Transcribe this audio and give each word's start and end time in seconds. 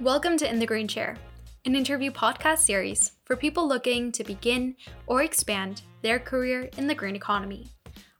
Welcome 0.00 0.36
to 0.36 0.48
In 0.48 0.60
the 0.60 0.66
Green 0.66 0.86
Chair, 0.86 1.16
an 1.64 1.74
interview 1.74 2.12
podcast 2.12 2.58
series 2.58 3.10
for 3.24 3.34
people 3.34 3.66
looking 3.66 4.12
to 4.12 4.22
begin 4.22 4.76
or 5.08 5.24
expand 5.24 5.82
their 6.02 6.20
career 6.20 6.70
in 6.76 6.86
the 6.86 6.94
green 6.94 7.16
economy. 7.16 7.66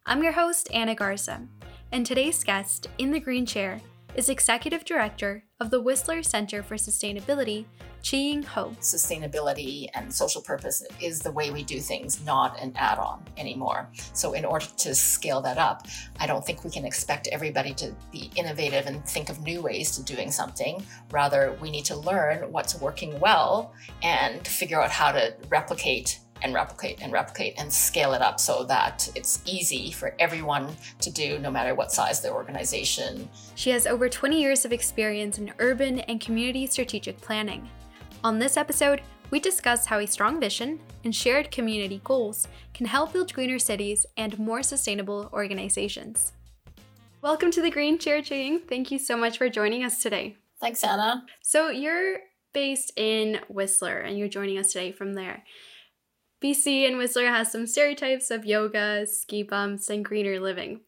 I'm 0.05 0.25
your 0.25 0.33
host, 0.33 0.69
Anna 0.75 0.97
Garza, 0.97 1.47
and 1.93 2.05
today's 2.05 2.43
guest 2.43 2.89
in 2.99 3.13
the 3.13 3.21
Green 3.21 3.47
Chair 3.47 3.81
is 4.17 4.29
Executive 4.29 4.85
Director 4.85 5.45
of 5.61 5.71
the 5.71 5.81
Whistler 5.81 6.23
Center 6.23 6.63
for 6.63 6.77
Sustainability, 6.77 7.65
Cheeying 8.01 8.45
Ho. 8.45 8.77
Sustainability 8.81 9.89
and 9.95 10.13
social 10.13 10.41
purpose 10.41 10.85
is 11.01 11.19
the 11.19 11.33
way 11.33 11.51
we 11.51 11.65
do 11.65 11.81
things, 11.81 12.25
not 12.25 12.61
an 12.61 12.73
add 12.77 12.99
on 12.99 13.25
anymore. 13.37 13.89
So, 14.13 14.35
in 14.35 14.45
order 14.45 14.67
to 14.77 14.95
scale 14.95 15.41
that 15.43 15.59
up, 15.59 15.89
I 16.21 16.27
don't 16.27 16.47
think 16.47 16.63
we 16.63 16.71
can 16.71 16.85
expect 16.85 17.27
everybody 17.33 17.75
to 17.75 17.93
be 18.13 18.31
innovative 18.37 18.87
and 18.87 19.05
think 19.05 19.31
of 19.31 19.41
new 19.43 19.61
ways 19.61 19.97
to 19.97 20.03
doing 20.05 20.31
something. 20.31 20.85
Rather, 21.11 21.57
we 21.61 21.73
need 21.73 21.85
to 21.87 21.97
learn 21.97 22.53
what's 22.53 22.81
working 22.81 23.19
well 23.19 23.75
and 24.03 24.47
figure 24.47 24.81
out 24.81 24.91
how 24.91 25.11
to 25.11 25.35
replicate 25.49 26.21
and 26.43 26.55
replicate 26.55 27.01
and 27.03 27.13
replicate 27.13 27.55
and 27.59 27.73
scale 27.73 28.13
it 28.15 28.23
up 28.23 28.41
so 28.41 28.65
that 28.65 29.11
it's 29.15 29.43
easy 29.45 29.91
for 29.91 30.15
everyone 30.19 30.69
to 31.01 31.11
do 31.11 31.39
no 31.39 31.51
matter 31.51 31.75
what 31.75 31.93
size 31.93 32.21
their 32.21 32.33
organization. 32.33 33.29
She 33.55 33.71
has 33.71 33.87
over 33.87 34.09
20 34.09 34.41
years 34.41 34.65
of 34.65 34.73
experience 34.73 35.39
in 35.39 35.53
urban 35.59 36.01
and 36.01 36.21
community 36.21 36.67
strategic 36.67 37.21
planning. 37.21 37.69
On 38.25 38.39
this 38.39 38.57
episode, 38.57 39.03
we 39.31 39.41
discuss 39.41 39.85
how 39.85 39.99
a 39.99 40.07
strong 40.07 40.41
vision 40.41 40.81
and 41.05 41.15
shared 41.15 41.51
community 41.51 42.01
goals 42.03 42.49
can 42.73 42.87
help 42.87 43.13
build 43.13 43.33
greener 43.33 43.59
cities 43.59 44.07
and 44.17 44.39
more 44.39 44.63
sustainable 44.63 45.29
organizations. 45.33 46.33
Welcome 47.21 47.51
to 47.51 47.61
the 47.61 47.71
Green 47.71 47.99
Chair 47.99 48.23
Cheeying. 48.23 48.67
Thank 48.69 48.91
you 48.91 48.99
so 48.99 49.17
much 49.17 49.39
for 49.39 49.49
joining 49.49 49.85
us 49.85 50.03
today. 50.03 50.37
Thanks, 50.61 50.83
Anna. 50.83 51.25
So, 51.43 51.69
you're 51.69 52.19
based 52.53 52.93
in 52.97 53.41
Whistler 53.49 53.99
and 53.99 54.19
you're 54.19 54.29
joining 54.29 54.59
us 54.59 54.73
today 54.73 54.93
from 54.93 55.15
there. 55.15 55.45
BC 56.43 56.87
and 56.87 56.99
Whistler 56.99 57.27
has 57.27 57.51
some 57.51 57.67
stereotypes 57.67 58.31
of 58.31 58.45
yoga, 58.45 59.07
ski 59.07 59.43
bumps, 59.43 59.91
and 59.91 60.05
greener 60.05 60.39
living. 60.39 60.81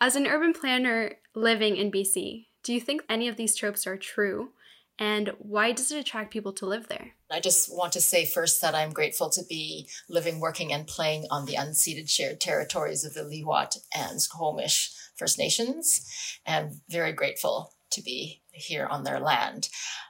As 0.00 0.16
an 0.16 0.26
urban 0.26 0.54
planner 0.54 1.16
living 1.34 1.76
in 1.76 1.90
BC, 1.90 2.46
do 2.62 2.72
you 2.72 2.80
think 2.80 3.02
any 3.08 3.28
of 3.28 3.36
these 3.36 3.54
tropes 3.54 3.86
are 3.86 3.98
true? 3.98 4.50
And 4.98 5.32
why 5.38 5.72
does 5.72 5.90
it 5.90 5.98
attract 5.98 6.32
people 6.32 6.52
to 6.54 6.66
live 6.66 6.88
there? 6.88 7.12
I 7.30 7.40
just 7.40 7.68
want 7.74 7.92
to 7.94 8.00
say 8.00 8.24
first 8.24 8.62
that 8.62 8.74
I'm 8.74 8.92
grateful 8.92 9.28
to 9.30 9.42
be 9.48 9.88
living, 10.08 10.40
working, 10.40 10.72
and 10.72 10.86
playing 10.86 11.26
on 11.30 11.44
the 11.44 11.56
unceded 11.56 12.08
shared 12.08 12.40
territories 12.40 13.04
of 13.04 13.12
the 13.12 13.22
Lil'wat 13.22 13.76
and 13.94 14.22
Squamish 14.22 14.92
First 15.16 15.38
Nations, 15.38 16.06
and 16.46 16.72
very 16.88 17.12
grateful 17.12 17.74
to 17.90 18.02
be 18.02 18.42
here 18.52 18.86
on 18.86 19.04
their 19.04 19.20
land. 19.20 19.68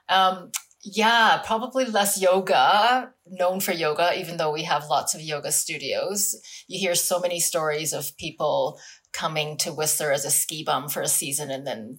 Um, 0.09 0.53
yeah, 0.85 1.41
probably 1.45 1.87
less 1.87 2.21
yoga, 2.21 3.13
known 3.27 3.61
for 3.61 3.73
yoga, 3.73 4.19
even 4.19 4.37
though 4.37 4.53
we 4.53 4.65
have 4.65 4.89
lots 4.91 5.15
of 5.15 5.23
yoga 5.23 5.51
studios. 5.51 6.37
You 6.69 6.79
hear 6.79 6.95
so 6.95 7.19
many 7.19 7.41
stories 7.41 7.93
of 7.93 8.17
people 8.19 8.79
coming 9.15 9.57
to 9.57 9.73
Whistler 9.73 10.13
as 10.13 10.25
a 10.25 10.31
ski 10.31 10.65
bum 10.65 10.89
for 10.89 11.01
a 11.01 11.09
season 11.09 11.51
and 11.51 11.67
then 11.67 11.97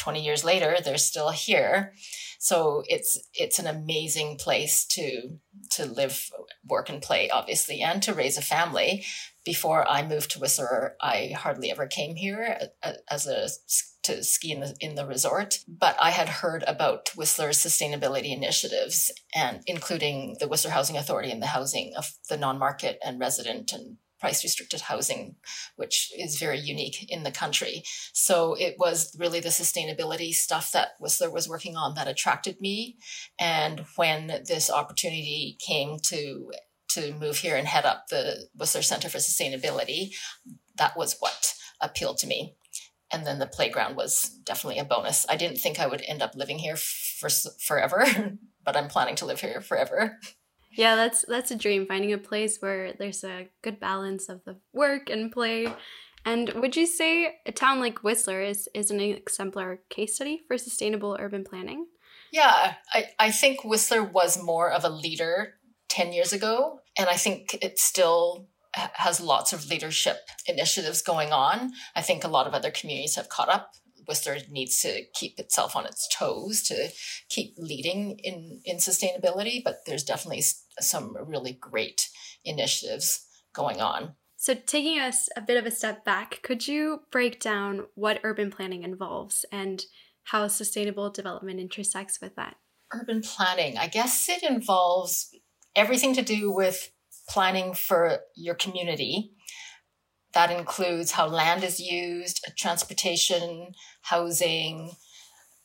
20 0.00 0.24
years 0.24 0.44
later 0.44 0.76
they're 0.82 0.96
still 0.96 1.30
here. 1.30 1.92
So 2.38 2.82
it's 2.86 3.20
it's 3.34 3.58
an 3.58 3.66
amazing 3.66 4.38
place 4.38 4.84
to 4.86 5.38
to 5.72 5.84
live, 5.84 6.30
work 6.66 6.88
and 6.88 7.02
play 7.02 7.30
obviously 7.30 7.82
and 7.82 8.02
to 8.02 8.14
raise 8.14 8.38
a 8.38 8.42
family. 8.42 9.04
Before 9.44 9.86
I 9.86 10.06
moved 10.06 10.30
to 10.32 10.38
Whistler, 10.38 10.96
I 11.00 11.32
hardly 11.36 11.70
ever 11.70 11.86
came 11.86 12.16
here 12.16 12.58
uh, 12.82 12.92
as 13.10 13.26
a 13.26 13.48
to 14.04 14.22
ski 14.22 14.52
in 14.52 14.60
the, 14.60 14.76
in 14.80 14.94
the 14.94 15.06
resort, 15.06 15.60
but 15.66 15.96
I 16.00 16.10
had 16.10 16.28
heard 16.28 16.62
about 16.66 17.10
Whistler's 17.16 17.58
sustainability 17.58 18.34
initiatives 18.34 19.10
and 19.34 19.62
including 19.66 20.36
the 20.40 20.46
Whistler 20.46 20.70
Housing 20.70 20.96
Authority 20.96 21.30
and 21.30 21.42
the 21.42 21.46
housing 21.46 21.92
of 21.96 22.12
the 22.28 22.36
non-market 22.36 22.98
and 23.04 23.18
resident 23.18 23.72
and 23.72 23.96
price 24.20 24.44
restricted 24.44 24.82
housing, 24.82 25.36
which 25.76 26.10
is 26.18 26.38
very 26.38 26.58
unique 26.58 27.10
in 27.10 27.24
the 27.24 27.30
country. 27.30 27.82
So 28.12 28.54
it 28.54 28.76
was 28.78 29.14
really 29.18 29.40
the 29.40 29.48
sustainability 29.50 30.32
stuff 30.32 30.72
that 30.72 30.92
Whistler 30.98 31.30
was 31.30 31.48
working 31.48 31.76
on 31.76 31.94
that 31.94 32.08
attracted 32.08 32.60
me. 32.60 32.96
And 33.38 33.84
when 33.96 34.28
this 34.46 34.70
opportunity 34.70 35.58
came 35.60 35.98
to 36.04 36.50
to 36.94 37.14
move 37.14 37.38
here 37.38 37.56
and 37.56 37.66
head 37.66 37.84
up 37.84 38.08
the 38.08 38.48
Whistler 38.54 38.82
Center 38.82 39.08
for 39.08 39.18
Sustainability, 39.18 40.14
that 40.76 40.96
was 40.96 41.16
what 41.20 41.54
appealed 41.80 42.18
to 42.18 42.26
me 42.26 42.56
and 43.14 43.24
then 43.24 43.38
the 43.38 43.46
playground 43.46 43.96
was 43.96 44.28
definitely 44.44 44.80
a 44.80 44.84
bonus. 44.84 45.24
I 45.28 45.36
didn't 45.36 45.58
think 45.58 45.78
I 45.78 45.86
would 45.86 46.02
end 46.06 46.20
up 46.20 46.34
living 46.34 46.58
here 46.58 46.76
for 46.76 47.28
forever, 47.60 48.04
but 48.64 48.76
I'm 48.76 48.88
planning 48.88 49.14
to 49.16 49.24
live 49.24 49.40
here 49.40 49.60
forever. 49.60 50.18
Yeah, 50.72 50.96
that's 50.96 51.24
that's 51.28 51.52
a 51.52 51.56
dream 51.56 51.86
finding 51.86 52.12
a 52.12 52.18
place 52.18 52.58
where 52.58 52.92
there's 52.98 53.22
a 53.22 53.48
good 53.62 53.78
balance 53.78 54.28
of 54.28 54.44
the 54.44 54.56
work 54.72 55.08
and 55.08 55.30
play. 55.30 55.72
And 56.24 56.52
would 56.54 56.74
you 56.74 56.86
say 56.86 57.36
a 57.46 57.52
town 57.52 57.78
like 57.78 58.02
Whistler 58.02 58.42
is 58.42 58.68
is 58.74 58.90
an 58.90 59.00
exemplar 59.00 59.80
case 59.88 60.16
study 60.16 60.42
for 60.48 60.58
sustainable 60.58 61.16
urban 61.20 61.44
planning? 61.44 61.86
Yeah, 62.32 62.74
I, 62.92 63.10
I 63.20 63.30
think 63.30 63.62
Whistler 63.62 64.02
was 64.02 64.42
more 64.42 64.72
of 64.72 64.82
a 64.82 64.88
leader 64.88 65.54
10 65.94 66.12
years 66.12 66.32
ago. 66.32 66.80
And 66.98 67.08
I 67.08 67.14
think 67.14 67.56
it 67.62 67.78
still 67.78 68.48
has 68.74 69.20
lots 69.20 69.52
of 69.52 69.68
leadership 69.70 70.16
initiatives 70.46 71.02
going 71.02 71.32
on. 71.32 71.72
I 71.94 72.02
think 72.02 72.24
a 72.24 72.28
lot 72.28 72.48
of 72.48 72.54
other 72.54 72.72
communities 72.72 73.14
have 73.14 73.28
caught 73.28 73.48
up. 73.48 73.70
Whistler 74.06 74.38
needs 74.50 74.80
to 74.80 75.04
keep 75.14 75.38
itself 75.38 75.76
on 75.76 75.86
its 75.86 76.08
toes 76.14 76.62
to 76.64 76.88
keep 77.30 77.54
leading 77.56 78.18
in, 78.18 78.60
in 78.64 78.76
sustainability, 78.76 79.62
but 79.64 79.78
there's 79.86 80.02
definitely 80.02 80.42
some 80.80 81.16
really 81.26 81.56
great 81.58 82.08
initiatives 82.44 83.26
going 83.54 83.80
on. 83.80 84.14
So, 84.36 84.54
taking 84.54 84.98
us 84.98 85.30
a 85.36 85.40
bit 85.40 85.56
of 85.56 85.64
a 85.64 85.70
step 85.70 86.04
back, 86.04 86.42
could 86.42 86.68
you 86.68 87.00
break 87.10 87.40
down 87.40 87.86
what 87.94 88.20
urban 88.24 88.50
planning 88.50 88.82
involves 88.82 89.46
and 89.50 89.82
how 90.24 90.48
sustainable 90.48 91.08
development 91.08 91.60
intersects 91.60 92.20
with 92.20 92.34
that? 92.36 92.56
Urban 92.92 93.22
planning, 93.22 93.78
I 93.78 93.86
guess 93.86 94.28
it 94.28 94.42
involves 94.42 95.30
everything 95.76 96.14
to 96.14 96.22
do 96.22 96.50
with 96.50 96.90
planning 97.28 97.74
for 97.74 98.20
your 98.36 98.54
community. 98.54 99.32
That 100.32 100.50
includes 100.50 101.12
how 101.12 101.28
land 101.28 101.62
is 101.62 101.80
used, 101.80 102.44
transportation, 102.56 103.72
housing, 104.02 104.92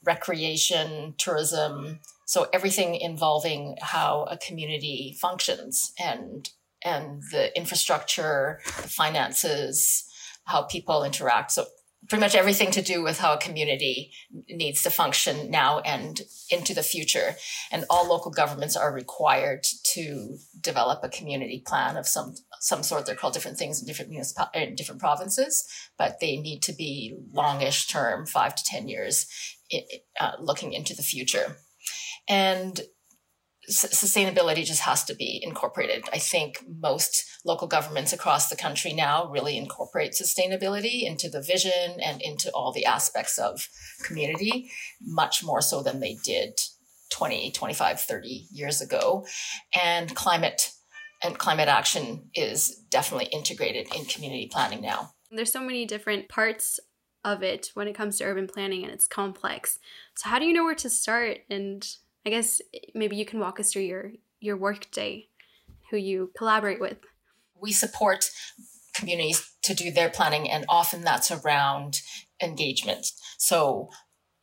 recreation, 0.03 1.16
tourism. 1.18 2.00
So 2.25 2.47
everything 2.53 2.96
involving 2.96 3.78
how 3.81 4.28
a 4.30 4.38
community 4.38 5.18
functions 5.20 5.94
and 6.00 6.50
and 6.81 7.24
the 7.31 7.56
infrastructure, 7.58 8.62
the 8.81 8.88
finances, 8.88 10.06
how 10.46 10.62
people 10.64 11.03
interact. 11.03 11.52
So 11.52 11.66
pretty 12.09 12.22
much 12.22 12.36
everything 12.36 12.72
to 12.72 12.81
do 12.81 13.03
with 13.03 13.20
how 13.20 13.34
a 13.34 13.38
community 13.38 14.12
needs 14.50 14.81
to 14.84 14.90
function 14.90 15.52
now 15.52 15.80
and 15.80 16.22
into 16.50 16.74
the 16.74 16.84
future. 16.84 17.36
And 17.72 17.86
all 17.90 18.09
local 18.09 18.31
governments 18.31 18.75
are 18.75 18.94
required 18.94 19.64
to 19.94 20.38
develop 20.59 21.03
a 21.03 21.09
community 21.09 21.64
plan 21.66 21.96
of 21.96 22.08
some 22.08 22.36
some 22.59 22.84
sort. 22.84 23.06
They're 23.06 23.16
called 23.16 23.34
different 23.34 23.58
things 23.58 23.80
in 23.80 23.88
different 23.88 24.12
in 24.53 24.75
different 24.75 25.00
provinces, 25.00 25.66
but 25.97 26.20
they 26.20 26.38
need 26.38 26.62
to 26.64 26.74
be 26.74 27.16
longish 27.31 27.88
term, 27.88 28.26
five 28.26 28.56
to 28.56 28.64
ten 28.66 28.88
years, 28.88 29.28
uh, 30.20 30.31
looking 30.40 30.74
into 30.74 30.96
the 30.96 31.03
future. 31.03 31.58
And 32.28 32.81
sustainability 33.69 34.66
just 34.66 34.81
has 34.81 35.03
to 35.06 35.16
be 35.16 35.40
incorporated. 35.44 36.06
I 36.12 36.18
think 36.18 36.63
most 36.81 37.25
local 37.46 37.68
governments 37.68 38.13
across 38.13 38.50
the 38.50 38.56
country 38.56 38.94
now 38.94 39.30
really 39.30 39.57
incorporate 39.57 40.12
sustainability 40.12 41.03
into 41.03 41.30
the 41.30 41.41
vision 41.41 42.00
and 42.03 42.22
into 42.22 42.52
all 42.52 42.72
the 42.72 42.85
aspects 42.85 43.38
of 43.38 43.67
community, 44.03 44.70
much 45.02 45.44
more 45.44 45.61
so 45.61 45.82
than 45.84 45.99
they 45.99 46.17
did 46.23 46.59
20, 47.11 47.52
25, 47.52 48.02
30 48.02 48.47
years 48.52 48.82
ago. 48.82 49.26
And 49.79 50.14
climate 50.16 50.72
and 51.23 51.38
climate 51.38 51.67
action 51.67 52.29
is 52.34 52.76
definitely 52.90 53.28
integrated 53.28 53.94
in 53.96 54.05
community 54.05 54.47
planning 54.52 54.82
now. 54.82 55.11
There's 55.32 55.52
so 55.52 55.61
many 55.61 55.85
different 55.85 56.29
parts 56.29 56.79
of 57.26 57.44
it 57.44 57.72
when 57.73 57.88
it 57.88 57.96
comes 57.96 58.17
to 58.17 58.23
urban 58.23 58.47
planning 58.47 58.84
and 58.84 58.91
it's 58.94 59.08
complex. 59.08 59.79
So 60.16 60.29
how 60.29 60.40
do 60.40 60.46
you 60.46 60.53
know 60.53 60.64
where 60.64 60.76
to 60.76 60.90
start 60.90 61.40
and 61.49 61.85
I 62.26 62.30
guess 62.30 62.62
maybe 62.94 63.16
you 63.16 63.26
can 63.26 63.40
walk 63.40 63.60
us 63.60 63.72
through 63.72 63.84
your 63.84 64.12
your 64.40 64.58
work 64.58 64.90
day, 64.92 65.30
who 65.92 65.98
you 65.98 66.32
collaborate 66.38 66.80
with. 66.80 66.98
We 67.60 67.72
support 67.72 68.30
communities 68.94 69.52
to 69.64 69.74
do 69.74 69.92
their 69.92 70.10
planning, 70.10 70.50
and 70.50 70.66
often 70.70 71.02
that's 71.02 71.32
around 71.32 72.02
engagement. 72.42 73.08
So 73.38 73.90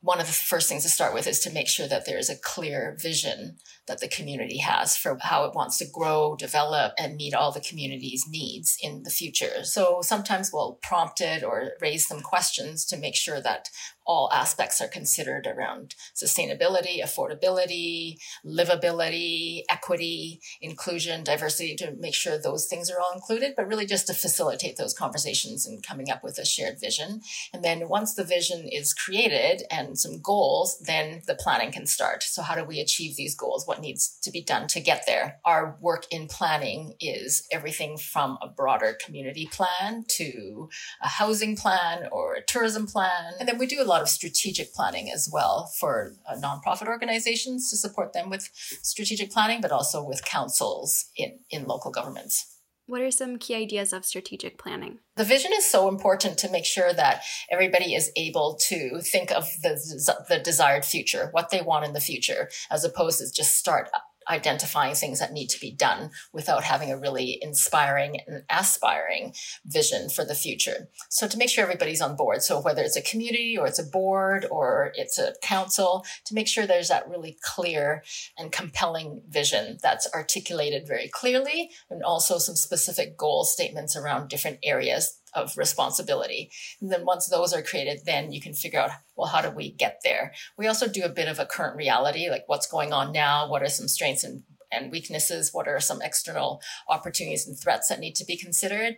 one 0.00 0.20
of 0.20 0.26
the 0.26 0.32
first 0.32 0.69
things 0.69 0.84
to 0.84 0.88
start 0.88 1.14
with 1.14 1.26
is 1.26 1.40
to 1.40 1.52
make 1.52 1.69
sure 1.69 1.88
that 1.88 2.06
there 2.06 2.19
is 2.19 2.31
a 2.31 2.38
clear 2.38 2.96
vision 3.00 3.56
that 3.86 4.00
the 4.00 4.08
community 4.08 4.58
has 4.58 4.96
for 4.96 5.16
how 5.20 5.44
it 5.44 5.54
wants 5.54 5.78
to 5.78 5.86
grow, 5.86 6.36
develop, 6.36 6.92
and 6.98 7.16
meet 7.16 7.34
all 7.34 7.52
the 7.52 7.60
community's 7.60 8.24
needs 8.28 8.76
in 8.82 9.02
the 9.02 9.10
future. 9.10 9.64
So 9.64 10.00
sometimes 10.02 10.50
we'll 10.52 10.78
prompt 10.82 11.20
it 11.20 11.42
or 11.42 11.72
raise 11.80 12.06
some 12.06 12.20
questions 12.20 12.84
to 12.86 12.96
make 12.96 13.16
sure 13.16 13.40
that 13.40 13.68
all 14.06 14.30
aspects 14.32 14.80
are 14.80 14.88
considered 14.88 15.46
around 15.46 15.94
sustainability, 16.14 17.02
affordability, 17.02 18.16
livability, 18.44 19.62
equity, 19.68 20.40
inclusion, 20.60 21.24
diversity 21.24 21.74
to 21.74 21.92
make 21.98 22.14
sure 22.14 22.38
those 22.38 22.66
things 22.66 22.88
are 22.88 23.00
all 23.00 23.12
included, 23.12 23.54
but 23.56 23.66
really 23.66 23.84
just 23.84 24.06
to 24.06 24.14
facilitate 24.14 24.76
those 24.76 24.94
conversations 24.94 25.66
and 25.66 25.84
coming 25.84 26.08
up 26.10 26.22
with 26.22 26.38
a 26.38 26.44
shared 26.44 26.78
vision. 26.80 27.20
And 27.52 27.64
then 27.64 27.88
once 27.88 28.14
the 28.14 28.24
vision 28.24 28.68
is 28.70 28.94
created 28.94 29.64
and 29.70 29.98
some 29.98 30.20
goals, 30.22 30.78
then 30.86 31.22
the 31.26 31.34
planning 31.34 31.72
can 31.72 31.86
start. 31.86 32.22
So 32.22 32.42
how 32.42 32.54
do 32.54 32.64
we 32.64 32.78
achieve 32.78 33.16
these 33.16 33.34
goals? 33.34 33.66
What 33.66 33.75
needs 33.81 34.19
to 34.23 34.31
be 34.31 34.43
done 34.43 34.69
to 34.69 34.81
get 34.81 35.02
there? 35.06 35.40
Our 35.44 35.76
work 35.81 36.06
in 36.12 36.28
planning 36.28 36.94
is 37.00 37.46
everything 37.52 37.99
from 37.99 38.38
a 38.40 38.49
broader 38.49 38.96
community 39.05 39.49
plan 39.50 40.05
to 40.08 40.69
a 41.02 41.08
housing 41.08 41.56
plan 41.56 42.08
or 42.12 42.34
a 42.34 42.44
tourism 42.44 42.87
plan. 42.87 43.34
And 43.40 43.49
then 43.49 43.58
we 43.58 43.67
do 43.67 43.82
a 43.82 43.84
lot 43.84 43.96
lot 43.96 44.02
of 44.02 44.08
strategic 44.11 44.75
planning 44.75 45.11
as 45.11 45.31
well 45.32 45.73
for 45.81 46.12
uh, 46.28 46.37
nonprofit 46.37 46.87
organizations 46.87 47.70
to 47.70 47.76
support 47.78 48.12
them 48.12 48.28
with 48.28 48.50
strategic 48.52 49.31
planning, 49.31 49.62
but 49.62 49.73
also 49.73 50.05
with 50.05 50.23
councils 50.23 51.06
in, 51.17 51.38
in 51.50 51.64
local 51.64 51.90
governments. 51.90 52.55
What 52.88 53.00
are 53.00 53.10
some 53.10 53.38
key 53.38 53.56
ideas 53.56 53.92
of 53.92 54.04
strategic 54.04 54.58
planning? 54.58 55.00
The 55.16 55.24
vision 55.24 55.50
is 55.52 55.66
so 55.66 55.88
important 55.88 56.38
to 56.38 56.50
make 56.50 56.64
sure 56.64 56.92
that 56.92 57.22
everybody 57.50 57.94
is 57.94 58.12
able 58.16 58.56
to 58.68 59.00
think 59.00 59.32
of 59.32 59.48
the, 59.62 60.24
the 60.28 60.38
desired 60.38 60.84
future, 60.84 61.30
what 61.32 61.50
they 61.50 61.62
want 61.62 61.84
in 61.84 61.94
the 61.94 62.00
future, 62.00 62.48
as 62.70 62.84
opposed 62.84 63.18
to 63.18 63.32
just 63.34 63.56
start 63.56 63.90
identifying 64.28 64.94
things 64.94 65.20
that 65.20 65.32
need 65.32 65.49
to 65.49 65.61
be 65.61 65.70
done 65.70 66.11
without 66.32 66.64
having 66.64 66.90
a 66.90 66.99
really 66.99 67.38
inspiring 67.40 68.20
and 68.26 68.43
aspiring 68.50 69.34
vision 69.64 70.08
for 70.08 70.25
the 70.25 70.34
future. 70.34 70.88
So 71.11 71.28
to 71.28 71.38
make 71.38 71.49
sure 71.49 71.64
everybody's 71.64 72.00
on 72.00 72.17
board. 72.17 72.43
So 72.43 72.61
whether 72.61 72.82
it's 72.82 72.96
a 72.96 73.02
community 73.02 73.56
or 73.58 73.67
it's 73.67 73.78
a 73.78 73.84
board 73.84 74.46
or 74.50 74.93
it's 74.94 75.19
a 75.19 75.34
council, 75.43 76.05
to 76.26 76.34
make 76.34 76.49
sure 76.49 76.67
there's 76.67 76.88
that 76.88 77.08
really 77.08 77.37
clear 77.43 78.02
and 78.38 78.52
compelling 78.52 79.23
vision 79.28 79.78
that's 79.82 80.08
articulated 80.14 80.87
very 80.87 81.08
clearly 81.08 81.70
and 81.90 82.02
also 82.02 82.38
some 82.38 82.56
specific 82.56 83.17
goal 83.17 83.44
statements 83.44 83.96
around 83.96 84.28
different 84.28 84.58
areas 84.62 85.20
of 85.36 85.56
responsibility. 85.56 86.50
And 86.80 86.90
then 86.90 87.04
once 87.04 87.28
those 87.28 87.52
are 87.52 87.62
created, 87.62 88.00
then 88.06 88.32
you 88.32 88.40
can 88.40 88.54
figure 88.54 88.80
out, 88.80 88.90
well, 89.14 89.28
how 89.28 89.42
do 89.42 89.50
we 89.50 89.70
get 89.70 90.00
there? 90.02 90.32
We 90.58 90.66
also 90.66 90.88
do 90.88 91.04
a 91.04 91.10
bit 91.10 91.28
of 91.28 91.38
a 91.38 91.46
current 91.46 91.76
reality, 91.76 92.28
like 92.30 92.44
what's 92.46 92.66
going 92.66 92.92
on 92.92 93.12
now? 93.12 93.48
What 93.48 93.62
are 93.62 93.68
some 93.68 93.86
strengths 93.86 94.24
and 94.24 94.42
and 94.72 94.90
weaknesses 94.90 95.50
what 95.52 95.68
are 95.68 95.78
some 95.78 96.02
external 96.02 96.60
opportunities 96.88 97.46
and 97.46 97.56
threats 97.56 97.88
that 97.88 98.00
need 98.00 98.16
to 98.16 98.24
be 98.24 98.36
considered 98.36 98.96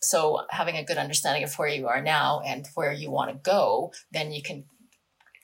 so 0.00 0.46
having 0.48 0.76
a 0.76 0.84
good 0.84 0.96
understanding 0.96 1.44
of 1.44 1.54
where 1.58 1.68
you 1.68 1.86
are 1.86 2.00
now 2.00 2.40
and 2.40 2.66
where 2.74 2.90
you 2.90 3.10
want 3.10 3.30
to 3.30 3.50
go 3.50 3.92
then 4.10 4.32
you 4.32 4.42
can 4.42 4.64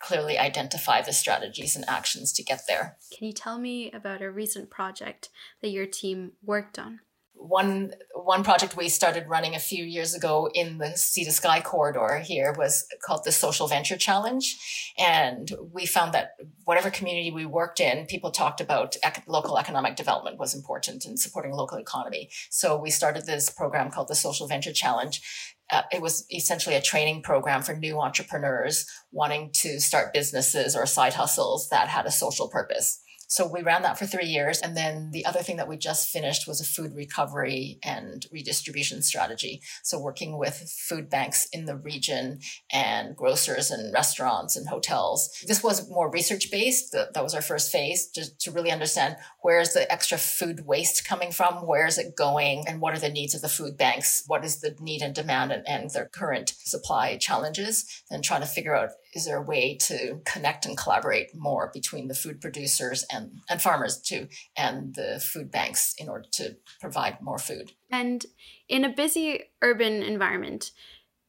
clearly 0.00 0.38
identify 0.38 1.02
the 1.02 1.12
strategies 1.12 1.76
and 1.76 1.84
actions 1.88 2.32
to 2.32 2.42
get 2.42 2.62
there 2.66 2.96
can 3.12 3.26
you 3.26 3.34
tell 3.34 3.58
me 3.58 3.90
about 3.92 4.22
a 4.22 4.30
recent 4.30 4.70
project 4.70 5.28
that 5.60 5.68
your 5.68 5.86
team 5.86 6.32
worked 6.42 6.78
on 6.78 7.00
one 7.38 7.92
one 8.14 8.42
project 8.42 8.76
we 8.76 8.88
started 8.88 9.28
running 9.28 9.54
a 9.54 9.60
few 9.60 9.84
years 9.84 10.14
ago 10.14 10.50
in 10.52 10.78
the 10.78 10.96
sea 10.96 11.24
to 11.24 11.32
sky 11.32 11.60
corridor 11.60 12.18
here 12.18 12.54
was 12.56 12.86
called 13.04 13.22
the 13.24 13.32
social 13.32 13.68
venture 13.68 13.96
challenge. 13.96 14.92
And 14.98 15.52
we 15.72 15.86
found 15.86 16.12
that 16.14 16.32
whatever 16.64 16.90
community 16.90 17.30
we 17.30 17.46
worked 17.46 17.78
in 17.78 18.06
people 18.06 18.30
talked 18.30 18.60
about 18.60 18.96
ec- 19.04 19.22
local 19.28 19.58
economic 19.58 19.96
development 19.96 20.38
was 20.38 20.54
important 20.54 21.04
in 21.04 21.16
supporting 21.16 21.52
local 21.52 21.78
economy. 21.78 22.30
So 22.50 22.76
we 22.76 22.90
started 22.90 23.26
this 23.26 23.50
program 23.50 23.90
called 23.90 24.08
the 24.08 24.14
social 24.14 24.48
venture 24.48 24.72
challenge. 24.72 25.22
Uh, 25.70 25.82
it 25.92 26.00
was 26.00 26.26
essentially 26.32 26.74
a 26.74 26.82
training 26.82 27.22
program 27.22 27.62
for 27.62 27.76
new 27.76 27.98
entrepreneurs 28.00 28.86
wanting 29.10 29.50
to 29.52 29.80
start 29.80 30.12
businesses 30.12 30.76
or 30.76 30.86
side 30.86 31.14
hustles 31.14 31.68
that 31.68 31.88
had 31.88 32.06
a 32.06 32.10
social 32.10 32.48
purpose 32.48 33.00
so 33.26 33.46
we 33.46 33.62
ran 33.62 33.82
that 33.82 33.98
for 33.98 34.06
three 34.06 34.26
years. 34.26 34.60
And 34.60 34.76
then 34.76 35.10
the 35.12 35.26
other 35.26 35.40
thing 35.40 35.56
that 35.56 35.68
we 35.68 35.76
just 35.76 36.10
finished 36.10 36.46
was 36.46 36.60
a 36.60 36.64
food 36.64 36.94
recovery 36.94 37.78
and 37.82 38.24
redistribution 38.32 39.02
strategy. 39.02 39.60
So 39.82 39.98
working 39.98 40.38
with 40.38 40.72
food 40.88 41.10
banks 41.10 41.46
in 41.52 41.66
the 41.66 41.76
region 41.76 42.40
and 42.72 43.16
grocers 43.16 43.70
and 43.70 43.92
restaurants 43.92 44.56
and 44.56 44.68
hotels. 44.68 45.30
This 45.46 45.62
was 45.62 45.90
more 45.90 46.10
research 46.10 46.50
based. 46.50 46.92
That 46.92 47.22
was 47.22 47.34
our 47.34 47.42
first 47.42 47.72
phase 47.72 48.08
to, 48.12 48.36
to 48.38 48.50
really 48.50 48.70
understand 48.70 49.16
where 49.42 49.60
is 49.60 49.74
the 49.74 49.90
extra 49.90 50.18
food 50.18 50.66
waste 50.66 51.06
coming 51.06 51.32
from? 51.32 51.66
Where 51.66 51.86
is 51.86 51.98
it 51.98 52.16
going? 52.16 52.64
And 52.66 52.80
what 52.80 52.94
are 52.94 53.00
the 53.00 53.08
needs 53.08 53.34
of 53.34 53.42
the 53.42 53.48
food 53.48 53.76
banks? 53.76 54.22
What 54.26 54.44
is 54.44 54.60
the 54.60 54.76
need 54.80 55.02
and 55.02 55.14
demand 55.14 55.52
and, 55.52 55.66
and 55.68 55.90
their 55.90 56.06
current 56.06 56.54
supply 56.58 57.16
challenges? 57.16 58.02
And 58.10 58.22
trying 58.22 58.40
to 58.42 58.46
figure 58.46 58.74
out 58.74 58.90
is 59.16 59.24
there 59.24 59.38
a 59.38 59.42
way 59.42 59.74
to 59.74 60.20
connect 60.26 60.66
and 60.66 60.76
collaborate 60.76 61.34
more 61.34 61.70
between 61.72 62.06
the 62.06 62.14
food 62.14 62.38
producers 62.38 63.02
and, 63.10 63.40
and 63.48 63.62
farmers 63.62 63.98
too 63.98 64.28
and 64.56 64.94
the 64.94 65.18
food 65.18 65.50
banks 65.50 65.94
in 65.98 66.08
order 66.08 66.28
to 66.32 66.56
provide 66.80 67.20
more 67.22 67.38
food? 67.38 67.72
And 67.90 68.24
in 68.68 68.84
a 68.84 68.94
busy 68.94 69.44
urban 69.62 70.02
environment 70.02 70.70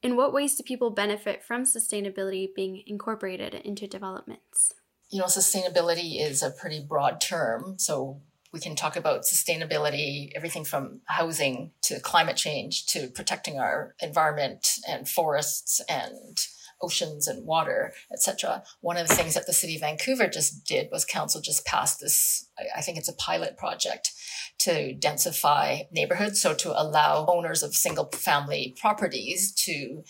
in 0.04 0.18
what 0.18 0.34
ways 0.34 0.56
do 0.56 0.64
people 0.64 0.90
benefit 0.90 1.42
from 1.42 1.64
sustainability 1.64 2.54
being 2.54 2.84
incorporated 2.86 3.54
into 3.54 3.88
developments? 3.88 4.74
You 5.10 5.20
know 5.20 5.26
sustainability 5.26 6.22
is 6.22 6.44
a 6.44 6.52
pretty 6.52 6.82
broad 6.82 7.22
term 7.22 7.76
so 7.80 8.22
we 8.54 8.60
can 8.60 8.76
talk 8.76 8.96
about 8.96 9.24
sustainability, 9.24 10.32
everything 10.36 10.64
from 10.64 11.02
housing 11.06 11.72
to 11.84 12.00
climate 12.00 12.38
change 12.38 12.86
to 12.88 13.08
protecting 13.08 13.60
our 13.60 13.96
environment 14.02 14.80
and 14.88 15.08
forests 15.08 15.82
and 15.90 16.38
oceans 16.82 17.28
and 17.28 17.46
water, 17.46 17.94
etc. 18.12 18.64
One 18.82 18.98
of 18.98 19.08
the 19.08 19.16
things 19.16 19.34
that 19.34 19.46
the 19.46 19.54
city 19.54 19.76
of 19.76 19.82
Vancouver 19.82 20.28
just 20.28 20.66
did 20.66 20.90
was 20.92 21.06
council 21.06 21.42
just 21.42 21.66
passed 21.66 22.00
this, 22.00 22.50
I 22.76 22.82
think 22.82 22.98
it's 22.98 23.10
a 23.10 23.16
pilot 23.16 23.58
project 23.58 24.12
to 24.60 24.96
densify 24.96 25.84
neighborhoods. 25.92 26.42
So 26.42 26.54
to 26.56 26.80
allow 26.80 27.26
owners 27.28 27.64
of 27.64 27.76
single 27.76 28.10
family 28.12 28.76
properties 28.80 29.54
to 29.66 30.04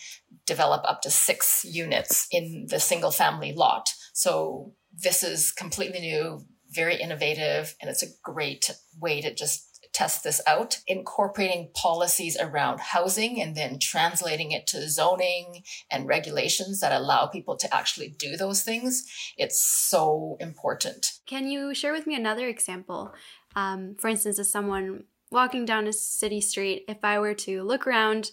develop 0.46 0.82
up 0.84 1.02
to 1.02 1.10
six 1.10 1.64
units 1.64 2.26
in 2.30 2.66
the 2.68 2.80
single 2.80 3.10
family 3.10 3.52
lot. 3.52 3.90
So 4.14 4.74
this 4.92 5.22
is 5.22 5.52
completely 5.52 6.00
new, 6.00 6.40
very 6.70 7.00
innovative, 7.00 7.74
and 7.80 7.90
it's 7.90 8.02
a 8.02 8.14
great 8.22 8.70
way 8.98 9.20
to 9.20 9.34
just 9.34 9.67
test 9.98 10.22
this 10.22 10.40
out, 10.46 10.78
incorporating 10.86 11.70
policies 11.74 12.36
around 12.38 12.78
housing 12.78 13.42
and 13.42 13.56
then 13.56 13.80
translating 13.80 14.52
it 14.52 14.64
to 14.68 14.88
zoning 14.88 15.64
and 15.90 16.06
regulations 16.06 16.78
that 16.78 16.92
allow 16.92 17.26
people 17.26 17.56
to 17.56 17.74
actually 17.74 18.08
do 18.08 18.36
those 18.36 18.62
things. 18.62 19.04
It's 19.36 19.60
so 19.60 20.36
important. 20.38 21.14
Can 21.26 21.48
you 21.48 21.74
share 21.74 21.92
with 21.92 22.06
me 22.06 22.14
another 22.14 22.46
example? 22.46 23.12
Um, 23.56 23.96
for 23.98 24.06
instance, 24.06 24.38
as 24.38 24.52
someone 24.52 25.04
walking 25.32 25.64
down 25.64 25.88
a 25.88 25.92
city 25.92 26.40
street, 26.40 26.84
if 26.86 26.98
I 27.02 27.18
were 27.18 27.34
to 27.34 27.64
look 27.64 27.84
around, 27.84 28.30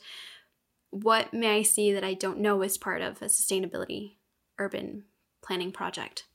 what 0.91 1.33
may 1.33 1.57
I 1.57 1.63
see 1.63 1.91
that 1.93 2.03
I 2.03 2.13
don't 2.13 2.39
know 2.39 2.61
is 2.61 2.77
part 2.77 3.01
of 3.01 3.23
a 3.23 3.25
sustainability 3.25 4.17
urban 4.59 5.05
planning 5.41 5.71
project? 5.71 6.25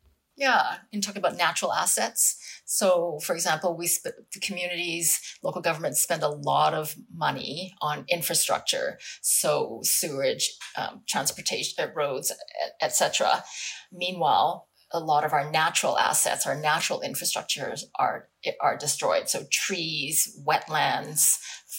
Yeah, 0.41 0.77
and 0.91 1.03
talk 1.03 1.17
about 1.17 1.37
natural 1.37 1.71
assets. 1.71 2.35
So, 2.65 3.19
for 3.23 3.35
example, 3.35 3.77
we 3.77 3.87
sp- 3.93 4.17
the 4.33 4.41
communities, 4.41 5.21
local 5.43 5.61
governments 5.61 6.01
spend 6.01 6.23
a 6.23 6.29
lot 6.31 6.73
of 6.73 6.97
money 7.15 7.75
on 7.83 8.07
infrastructure, 8.09 8.99
so 9.21 9.81
sewage, 9.83 10.51
um, 10.79 11.03
transportation, 11.07 11.85
uh, 11.85 11.89
roads, 11.95 12.33
etc. 12.81 13.45
Meanwhile, 13.93 14.67
a 14.93 14.99
lot 14.99 15.25
of 15.25 15.35
our 15.35 15.51
natural 15.51 15.99
assets, 15.99 16.47
our 16.47 16.59
natural 16.59 17.03
infrastructures 17.05 17.83
are 17.99 18.31
are 18.63 18.79
destroyed. 18.79 19.29
So 19.29 19.45
trees, 19.53 20.41
wetlands, 20.49 21.37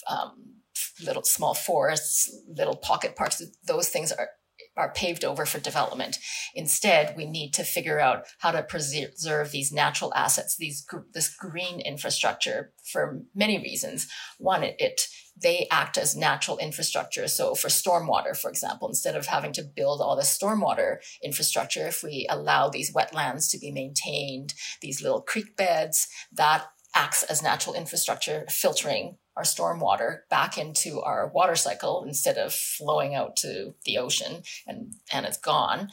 um, 0.08 0.62
little 1.04 1.24
small 1.24 1.54
forests, 1.54 2.32
little 2.46 2.76
pocket 2.76 3.16
parks, 3.16 3.42
those 3.66 3.88
things 3.88 4.12
are 4.12 4.28
are 4.76 4.92
paved 4.92 5.24
over 5.24 5.44
for 5.44 5.58
development. 5.60 6.18
Instead, 6.54 7.14
we 7.16 7.26
need 7.26 7.52
to 7.54 7.64
figure 7.64 8.00
out 8.00 8.24
how 8.38 8.50
to 8.50 8.62
preserve 8.62 9.50
these 9.50 9.72
natural 9.72 10.12
assets, 10.14 10.56
these 10.56 10.86
this 11.12 11.34
green 11.34 11.80
infrastructure 11.80 12.72
for 12.90 13.22
many 13.34 13.58
reasons. 13.58 14.08
One, 14.38 14.62
it, 14.62 14.76
it 14.78 15.00
they 15.40 15.66
act 15.70 15.96
as 15.96 16.14
natural 16.14 16.58
infrastructure. 16.58 17.26
So 17.26 17.54
for 17.54 17.68
stormwater, 17.68 18.36
for 18.36 18.50
example, 18.50 18.88
instead 18.88 19.16
of 19.16 19.26
having 19.26 19.52
to 19.54 19.62
build 19.62 20.00
all 20.00 20.16
this 20.16 20.36
stormwater 20.36 20.96
infrastructure, 21.22 21.86
if 21.86 22.02
we 22.02 22.26
allow 22.28 22.68
these 22.68 22.92
wetlands 22.92 23.50
to 23.50 23.58
be 23.58 23.70
maintained, 23.70 24.54
these 24.80 25.02
little 25.02 25.22
creek 25.22 25.56
beds, 25.56 26.06
that 26.32 26.66
acts 26.94 27.22
as 27.24 27.42
natural 27.42 27.74
infrastructure 27.74 28.44
filtering 28.48 29.16
our 29.36 29.44
stormwater 29.44 30.20
back 30.28 30.58
into 30.58 31.00
our 31.00 31.28
water 31.28 31.56
cycle 31.56 32.04
instead 32.06 32.36
of 32.36 32.52
flowing 32.52 33.14
out 33.14 33.36
to 33.36 33.74
the 33.84 33.98
ocean 33.98 34.42
and, 34.66 34.94
and 35.12 35.24
it's 35.24 35.38
gone. 35.38 35.88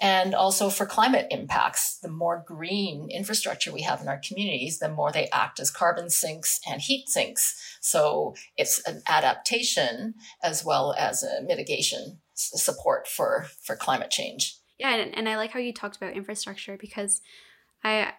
And 0.00 0.34
also 0.34 0.68
for 0.68 0.84
climate 0.84 1.26
impacts, 1.30 1.98
the 1.98 2.10
more 2.10 2.44
green 2.46 3.08
infrastructure 3.10 3.72
we 3.72 3.82
have 3.82 4.00
in 4.00 4.08
our 4.08 4.20
communities, 4.26 4.78
the 4.78 4.90
more 4.90 5.10
they 5.10 5.28
act 5.32 5.58
as 5.58 5.70
carbon 5.70 6.10
sinks 6.10 6.60
and 6.68 6.80
heat 6.80 7.08
sinks. 7.08 7.78
So 7.80 8.34
it's 8.56 8.86
an 8.86 9.02
adaptation 9.08 10.14
as 10.42 10.64
well 10.64 10.94
as 10.98 11.22
a 11.22 11.42
mitigation 11.42 12.20
support 12.34 13.08
for, 13.08 13.46
for 13.64 13.76
climate 13.76 14.10
change. 14.10 14.56
Yeah, 14.78 14.96
and, 14.96 15.16
and 15.16 15.28
I 15.28 15.36
like 15.36 15.52
how 15.52 15.60
you 15.60 15.72
talked 15.72 15.96
about 15.96 16.14
infrastructure 16.14 16.76
because 16.76 17.20
I 17.84 18.12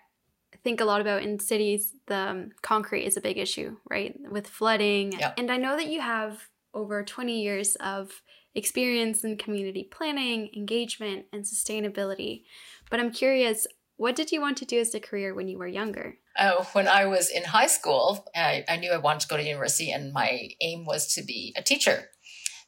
think 0.64 0.82
a 0.82 0.86
lot 0.86 1.02
about 1.02 1.24
in 1.24 1.40
cities, 1.40 1.96
the 2.08 2.16
um, 2.16 2.50
concrete 2.62 3.06
is 3.06 3.18
a 3.18 3.22
big 3.22 3.38
issue, 3.38 3.78
right? 3.90 4.16
With 4.30 4.48
flooding. 4.48 5.14
And 5.38 5.52
I 5.52 5.58
know 5.58 5.76
that 5.76 5.88
you 5.88 6.02
have 6.02 6.50
over 6.74 7.04
20 7.04 7.42
years 7.42 7.76
of 7.76 8.22
experience 8.56 9.24
in 9.24 9.38
community 9.38 9.88
planning, 9.92 10.50
engagement, 10.56 11.26
and 11.34 11.44
sustainability. 11.44 12.44
But 12.90 13.00
I'm 13.00 13.12
curious, 13.12 13.68
what 13.98 14.16
did 14.16 14.32
you 14.32 14.42
want 14.42 14.58
to 14.58 14.66
do 14.66 14.80
as 14.80 14.94
a 14.94 15.00
career 15.00 15.34
when 15.34 15.48
you 15.48 15.58
were 15.58 15.68
younger? 15.68 16.18
Uh, 16.38 16.64
when 16.74 16.88
I 16.88 17.06
was 17.06 17.30
in 17.30 17.44
high 17.44 17.68
school, 17.68 18.26
I, 18.36 18.64
I 18.68 18.78
knew 18.78 18.92
I 18.92 18.98
wanted 18.98 19.22
to 19.22 19.28
go 19.28 19.38
to 19.38 19.44
university, 19.44 19.92
and 19.92 20.14
my 20.14 20.50
aim 20.62 20.86
was 20.86 21.14
to 21.14 21.24
be 21.24 21.54
a 21.56 21.62
teacher. 21.62 22.10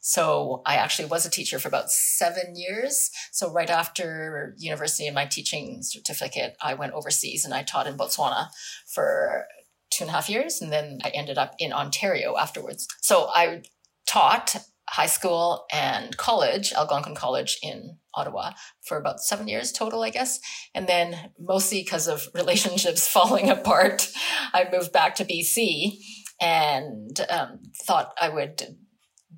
So 0.06 0.62
I 0.64 0.76
actually 0.76 1.08
was 1.08 1.26
a 1.26 1.30
teacher 1.30 1.58
for 1.58 1.66
about 1.66 1.90
seven 1.90 2.54
years. 2.54 3.10
So 3.32 3.52
right 3.52 3.68
after 3.68 4.54
university 4.56 5.08
and 5.08 5.16
my 5.16 5.26
teaching 5.26 5.80
certificate, 5.82 6.54
I 6.62 6.74
went 6.74 6.92
overseas 6.92 7.44
and 7.44 7.52
I 7.52 7.64
taught 7.64 7.88
in 7.88 7.96
Botswana 7.96 8.50
for 8.86 9.46
two 9.90 10.04
and 10.04 10.10
a 10.10 10.12
half 10.12 10.30
years. 10.30 10.62
And 10.62 10.72
then 10.72 11.00
I 11.02 11.08
ended 11.08 11.38
up 11.38 11.56
in 11.58 11.72
Ontario 11.72 12.36
afterwards. 12.38 12.86
So 13.00 13.30
I 13.34 13.62
taught 14.06 14.54
high 14.88 15.06
school 15.06 15.64
and 15.72 16.16
college, 16.16 16.72
Algonquin 16.72 17.16
College 17.16 17.58
in 17.60 17.98
Ottawa 18.14 18.52
for 18.86 18.98
about 18.98 19.18
seven 19.18 19.48
years 19.48 19.72
total, 19.72 20.04
I 20.04 20.10
guess. 20.10 20.38
And 20.72 20.86
then 20.86 21.32
mostly 21.36 21.82
because 21.82 22.06
of 22.06 22.28
relationships 22.32 23.08
falling 23.12 23.50
apart, 23.50 24.08
I 24.54 24.68
moved 24.70 24.92
back 24.92 25.16
to 25.16 25.24
BC 25.24 25.98
and 26.40 27.18
um, 27.28 27.58
thought 27.84 28.14
I 28.20 28.28
would 28.28 28.76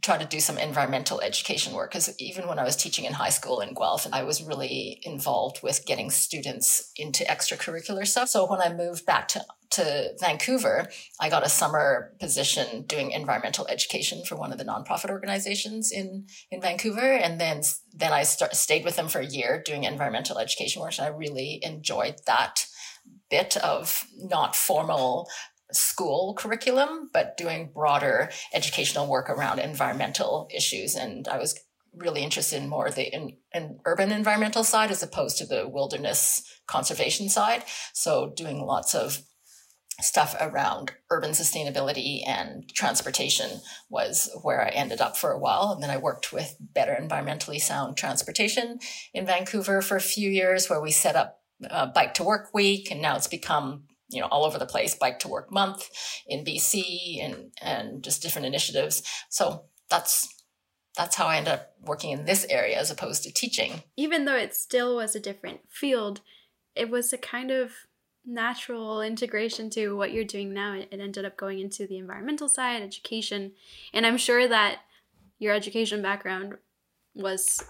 try 0.02 0.18
to 0.18 0.24
do 0.24 0.38
some 0.38 0.58
environmental 0.58 1.20
education 1.20 1.72
work 1.72 1.90
because 1.90 2.14
even 2.20 2.46
when 2.46 2.58
I 2.58 2.64
was 2.64 2.76
teaching 2.76 3.04
in 3.04 3.14
high 3.14 3.30
school 3.30 3.60
in 3.60 3.74
Guelph, 3.74 4.06
I 4.12 4.22
was 4.22 4.42
really 4.42 5.00
involved 5.02 5.62
with 5.62 5.86
getting 5.86 6.10
students 6.10 6.92
into 6.96 7.24
extracurricular 7.24 8.06
stuff. 8.06 8.28
So 8.28 8.46
when 8.46 8.60
I 8.60 8.72
moved 8.72 9.06
back 9.06 9.28
to 9.28 9.44
to 9.70 10.14
Vancouver, 10.18 10.88
I 11.20 11.28
got 11.28 11.44
a 11.44 11.48
summer 11.48 12.14
position 12.18 12.84
doing 12.86 13.10
environmental 13.10 13.66
education 13.68 14.24
for 14.24 14.34
one 14.34 14.50
of 14.50 14.58
the 14.58 14.64
nonprofit 14.64 15.10
organizations 15.10 15.90
in 15.92 16.26
in 16.50 16.60
Vancouver, 16.60 17.12
and 17.12 17.40
then 17.40 17.62
then 17.92 18.12
I 18.12 18.22
start, 18.22 18.54
stayed 18.54 18.84
with 18.84 18.96
them 18.96 19.08
for 19.08 19.20
a 19.20 19.26
year 19.26 19.62
doing 19.64 19.84
environmental 19.84 20.38
education 20.38 20.80
work, 20.80 20.98
and 20.98 21.06
I 21.06 21.10
really 21.10 21.60
enjoyed 21.62 22.16
that 22.26 22.66
bit 23.30 23.56
of 23.58 24.06
not 24.16 24.56
formal 24.56 25.28
school 25.72 26.34
curriculum, 26.34 27.10
but 27.12 27.36
doing 27.36 27.70
broader 27.74 28.30
educational 28.54 29.06
work 29.06 29.28
around 29.28 29.58
environmental 29.58 30.48
issues. 30.54 30.94
And 30.94 31.28
I 31.28 31.38
was 31.38 31.58
really 31.94 32.22
interested 32.22 32.62
in 32.62 32.68
more 32.68 32.90
the 32.90 33.12
in, 33.12 33.36
in 33.52 33.80
urban 33.84 34.12
environmental 34.12 34.64
side 34.64 34.90
as 34.90 35.02
opposed 35.02 35.38
to 35.38 35.46
the 35.46 35.68
wilderness 35.68 36.42
conservation 36.66 37.28
side. 37.28 37.64
So 37.92 38.32
doing 38.36 38.64
lots 38.64 38.94
of 38.94 39.22
stuff 40.00 40.36
around 40.40 40.92
urban 41.10 41.30
sustainability 41.30 42.22
and 42.26 42.68
transportation 42.72 43.60
was 43.90 44.30
where 44.42 44.64
I 44.64 44.68
ended 44.68 45.00
up 45.00 45.16
for 45.16 45.32
a 45.32 45.38
while. 45.38 45.72
And 45.72 45.82
then 45.82 45.90
I 45.90 45.96
worked 45.96 46.32
with 46.32 46.56
Better 46.60 46.96
Environmentally 47.00 47.58
Sound 47.58 47.96
Transportation 47.96 48.78
in 49.12 49.26
Vancouver 49.26 49.82
for 49.82 49.96
a 49.96 50.00
few 50.00 50.30
years, 50.30 50.70
where 50.70 50.80
we 50.80 50.92
set 50.92 51.16
up 51.16 51.40
Bike 51.94 52.14
to 52.14 52.22
Work 52.22 52.54
Week. 52.54 52.92
And 52.92 53.02
now 53.02 53.16
it's 53.16 53.26
become 53.26 53.84
you 54.08 54.20
know 54.20 54.26
all 54.28 54.44
over 54.44 54.58
the 54.58 54.66
place 54.66 54.94
bike 54.94 55.18
to 55.20 55.28
work 55.28 55.52
month 55.52 55.88
in 56.26 56.44
bc 56.44 57.22
and 57.22 57.52
and 57.60 58.02
just 58.02 58.22
different 58.22 58.46
initiatives. 58.46 59.02
So 59.28 59.64
that's 59.90 60.28
that's 60.96 61.16
how 61.16 61.26
i 61.26 61.36
ended 61.36 61.54
up 61.54 61.74
working 61.84 62.10
in 62.10 62.24
this 62.24 62.44
area 62.50 62.78
as 62.78 62.90
opposed 62.90 63.22
to 63.24 63.32
teaching. 63.32 63.82
Even 63.96 64.24
though 64.24 64.36
it 64.36 64.54
still 64.54 64.96
was 64.96 65.14
a 65.14 65.20
different 65.20 65.60
field 65.70 66.20
it 66.74 66.90
was 66.90 67.12
a 67.12 67.18
kind 67.18 67.50
of 67.50 67.72
natural 68.24 69.00
integration 69.00 69.68
to 69.70 69.96
what 69.96 70.12
you're 70.12 70.22
doing 70.22 70.52
now. 70.52 70.74
It 70.74 70.88
ended 70.92 71.24
up 71.24 71.36
going 71.36 71.58
into 71.58 71.86
the 71.86 71.98
environmental 71.98 72.48
side 72.48 72.82
education 72.82 73.52
and 73.92 74.06
i'm 74.06 74.18
sure 74.18 74.46
that 74.46 74.80
your 75.38 75.54
education 75.54 76.02
background 76.02 76.54
was 77.14 77.62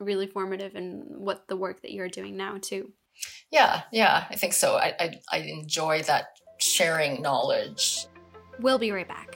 really 0.00 0.26
formative 0.26 0.74
in 0.74 1.04
what 1.08 1.48
the 1.48 1.56
work 1.56 1.82
that 1.82 1.92
you're 1.92 2.08
doing 2.08 2.36
now 2.36 2.58
too 2.60 2.92
yeah, 3.50 3.82
yeah, 3.92 4.24
I 4.30 4.36
think 4.36 4.52
so. 4.52 4.76
I, 4.76 4.94
I, 4.98 5.20
I 5.32 5.38
enjoy 5.38 6.02
that 6.02 6.26
sharing 6.58 7.22
knowledge. 7.22 8.06
We'll 8.60 8.78
be 8.78 8.90
right 8.90 9.08
back. 9.08 9.33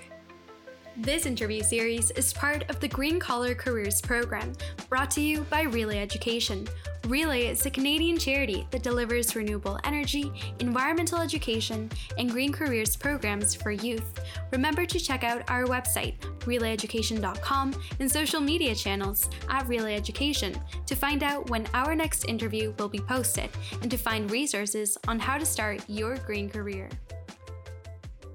This 1.01 1.27
interview 1.27 1.63
series 1.63 2.11
is 2.11 2.33
part 2.33 2.69
of 2.69 2.81
the 2.81 2.89
Green 2.89 3.21
Collar 3.21 3.55
Careers 3.55 4.01
program 4.01 4.53
brought 4.89 5.13
to 5.13 5.21
you 5.21 5.43
by 5.43 5.63
Relay 5.63 6.01
Education. 6.01 6.67
Relay 7.07 7.47
is 7.47 7.65
a 7.65 7.71
Canadian 7.71 8.19
charity 8.19 8.67
that 8.73 8.83
delivers 8.83 9.37
renewable 9.37 9.79
energy, 9.85 10.33
environmental 10.59 11.21
education, 11.21 11.89
and 12.19 12.29
green 12.29 12.53
careers 12.53 12.97
programs 12.97 13.55
for 13.55 13.71
youth. 13.71 14.19
Remember 14.51 14.85
to 14.87 14.99
check 14.99 15.23
out 15.23 15.49
our 15.49 15.67
website, 15.67 16.19
relayeducation.com, 16.41 17.75
and 18.01 18.11
social 18.11 18.41
media 18.41 18.75
channels 18.75 19.31
at 19.49 19.69
Relay 19.69 19.95
Education 19.95 20.61
to 20.87 20.97
find 20.97 21.23
out 21.23 21.49
when 21.49 21.65
our 21.75 21.95
next 21.95 22.25
interview 22.25 22.75
will 22.77 22.89
be 22.89 22.99
posted 22.99 23.51
and 23.83 23.91
to 23.91 23.97
find 23.97 24.33
resources 24.33 24.99
on 25.07 25.21
how 25.21 25.39
to 25.39 25.47
start 25.47 25.81
your 25.87 26.17
green 26.17 26.51
career. 26.51 26.89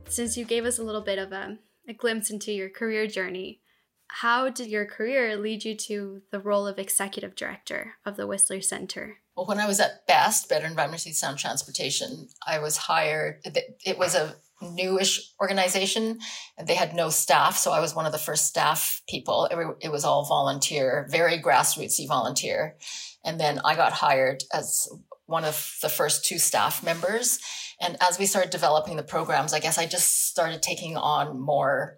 Since 0.08 0.38
you 0.38 0.46
gave 0.46 0.64
us 0.64 0.80
a 0.80 0.84
little 0.84 1.02
bit 1.02 1.20
of 1.20 1.34
a 1.34 1.58
a 1.88 1.94
glimpse 1.94 2.30
into 2.30 2.52
your 2.52 2.70
career 2.70 3.08
journey. 3.08 3.62
How 4.08 4.50
did 4.50 4.68
your 4.68 4.86
career 4.86 5.36
lead 5.36 5.66
you 5.66 5.76
to 5.76 6.22
the 6.32 6.40
role 6.40 6.68
of 6.68 6.78
executive 6.78 7.36
director 7.36 7.96
of 8.06 8.16
the 8.16 8.28
Whistler 8.28 8.62
Center? 8.62 9.18
Well, 9.36 9.48
when 9.48 9.60
I 9.60 9.66
was 9.66 9.80
at 9.80 10.06
BEST, 10.06 10.48
Better 10.50 10.68
Environmentally 10.68 11.14
Sound 11.14 11.40
Transportation, 11.40 12.28
I 12.46 12.60
was 12.60 12.78
hired. 12.78 13.40
It 13.84 13.98
was 13.98 14.14
a 14.14 14.36
newish 14.62 15.34
organization 15.42 16.20
and 16.58 16.68
they 16.68 16.76
had 16.76 16.94
no 16.94 17.10
staff. 17.10 17.58
So 17.58 17.72
I 17.72 17.80
was 17.80 17.96
one 17.96 18.06
of 18.06 18.12
the 18.12 18.18
first 18.18 18.46
staff 18.46 19.02
people. 19.10 19.48
It, 19.82 19.92
was 19.92 20.06
all 20.06 20.26
volunteer, 20.26 21.08
very 21.10 21.40
grassrootsy 21.40 22.08
volunteer. 22.08 22.78
And 23.26 23.40
then 23.40 23.60
I 23.66 23.76
got 23.76 23.94
hired 23.94 24.44
as 24.54 24.88
one 25.26 25.46
of 25.46 25.78
the 25.82 25.90
first 25.90 26.26
two 26.26 26.38
staff 26.38 26.84
members. 26.84 27.40
And 27.84 27.98
as 28.02 28.18
we 28.18 28.26
started 28.26 28.50
developing 28.50 28.96
the 28.96 29.04
programs, 29.04 29.54
I 29.54 29.60
guess 29.60 29.78
I 29.78 29.86
just 29.86 30.28
started 30.30 30.62
taking 30.62 30.96
on 30.96 31.40
more 31.40 31.98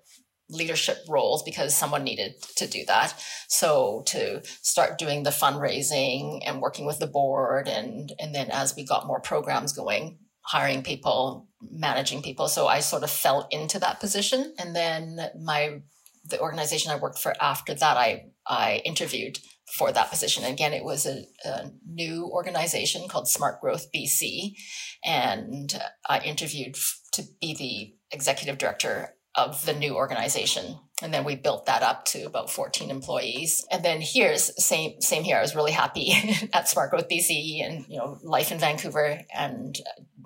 leadership 0.50 0.98
roles 1.08 1.44
because 1.44 1.76
someone 1.76 2.04
needed 2.04 2.36
to 2.58 2.68
do 2.68 2.84
that. 2.86 3.14
So 3.48 4.04
to 4.08 4.42
start 4.62 4.98
doing 4.98 5.24
the 5.24 5.30
fundraising 5.30 6.42
and 6.46 6.62
working 6.62 6.86
with 6.86 7.00
the 7.00 7.08
board 7.08 7.68
and 7.68 8.12
and 8.20 8.34
then 8.34 8.50
as 8.52 8.76
we 8.76 8.86
got 8.86 9.08
more 9.08 9.20
programs 9.20 9.74
going, 9.74 10.20
hiring 10.42 10.84
people, 10.84 11.48
managing 11.72 12.22
people. 12.22 12.48
So 12.48 12.68
I 12.68 12.80
sort 12.80 13.04
of 13.04 13.10
fell 13.10 13.48
into 13.52 13.80
that 13.80 14.00
position. 14.00 14.54
And 14.60 14.76
then 14.76 15.20
my 15.40 15.82
the 16.26 16.40
organization 16.40 16.92
I 16.92 16.98
worked 16.98 17.20
for 17.20 17.34
after 17.42 17.74
that 17.74 17.98
I 17.98 18.26
I 18.48 18.82
interviewed 18.86 19.40
for 19.74 19.92
that 19.92 20.10
position. 20.10 20.44
Again, 20.44 20.74
it 20.74 20.84
was 20.84 21.06
a, 21.06 21.26
a, 21.44 21.72
new 21.88 22.30
organization 22.32 23.08
called 23.08 23.28
Smart 23.28 23.62
Growth 23.62 23.88
BC, 23.94 24.54
and 25.04 25.74
I 26.08 26.20
interviewed 26.20 26.76
to 27.14 27.24
be 27.42 27.56
the 27.56 28.16
executive 28.16 28.58
director 28.58 29.16
of 29.36 29.66
the 29.66 29.74
new 29.74 29.96
organization. 29.96 30.80
And 31.02 31.14
then 31.14 31.26
we 31.26 31.36
built 31.36 31.66
that 31.66 31.84
up 31.84 32.06
to 32.06 32.24
about 32.24 32.50
14 32.50 32.90
employees. 32.90 33.66
And 33.70 33.84
then 33.84 34.00
here's 34.02 34.52
same 34.64 35.02
same 35.02 35.24
here. 35.24 35.38
I 35.38 35.42
was 35.42 35.56
really 35.56 35.74
happy 35.74 36.14
at 36.54 36.70
Smart 36.70 36.90
Growth 36.92 37.10
BC 37.10 37.62
and 37.64 37.86
you 37.90 37.98
know 37.98 38.18
life 38.24 38.52
in 38.52 38.60
Vancouver 38.60 39.20
and 39.34 39.78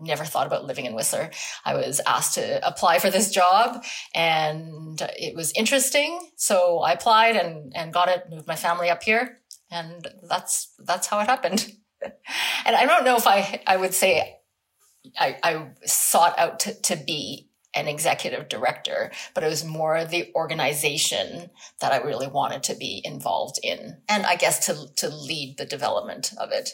never 0.01 0.25
thought 0.25 0.47
about 0.47 0.65
living 0.65 0.85
in 0.85 0.93
Whistler. 0.93 1.29
I 1.65 1.75
was 1.75 2.01
asked 2.05 2.35
to 2.35 2.65
apply 2.67 2.99
for 2.99 3.09
this 3.09 3.31
job 3.31 3.83
and 4.15 5.01
it 5.17 5.35
was 5.35 5.51
interesting. 5.53 6.31
So 6.35 6.79
I 6.79 6.93
applied 6.93 7.35
and, 7.35 7.73
and 7.75 7.93
got 7.93 8.09
it, 8.09 8.29
moved 8.29 8.47
my 8.47 8.55
family 8.55 8.89
up 8.89 9.03
here. 9.03 9.37
And 9.71 10.07
that's, 10.27 10.73
that's 10.79 11.07
how 11.07 11.19
it 11.19 11.27
happened. 11.27 11.71
and 12.01 12.75
I 12.75 12.85
don't 12.85 13.05
know 13.05 13.17
if 13.17 13.27
I, 13.27 13.61
I 13.67 13.77
would 13.77 13.93
say 13.93 14.37
I, 15.17 15.37
I 15.43 15.67
sought 15.85 16.37
out 16.37 16.59
to, 16.61 16.81
to 16.81 16.95
be 16.95 17.49
an 17.75 17.87
executive 17.87 18.49
director, 18.49 19.11
but 19.33 19.43
it 19.43 19.47
was 19.47 19.63
more 19.63 20.03
the 20.03 20.31
organization 20.35 21.51
that 21.81 21.91
I 21.91 21.97
really 21.97 22.27
wanted 22.27 22.63
to 22.63 22.75
be 22.75 23.01
involved 23.05 23.59
in. 23.61 23.97
And 24.07 24.25
I 24.25 24.35
guess 24.35 24.65
to, 24.65 24.87
to 24.97 25.09
lead 25.09 25.57
the 25.57 25.65
development 25.65 26.33
of 26.39 26.51
it. 26.51 26.71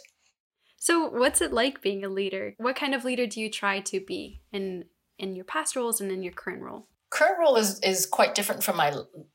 So, 0.85 1.09
what's 1.09 1.41
it 1.41 1.51
like 1.51 1.81
being 1.81 2.05
a 2.05 2.09
leader? 2.09 2.53
What 2.57 2.75
kind 2.75 2.93
of 2.93 3.03
leader 3.03 3.25
do 3.25 3.41
you 3.41 3.49
try 3.49 3.79
to 3.79 3.99
be 3.99 4.43
in 4.53 4.85
in 5.17 5.35
your 5.35 5.43
past 5.43 5.75
roles 5.75 5.99
and 5.99 6.11
in 6.11 6.21
your 6.21 6.33
current 6.33 6.61
role? 6.61 6.87
current 7.09 7.39
role 7.39 7.55
is 7.55 7.79
is 7.79 8.05
quite 8.05 8.35
different 8.35 8.63
from 8.63 8.77
my 8.77 8.93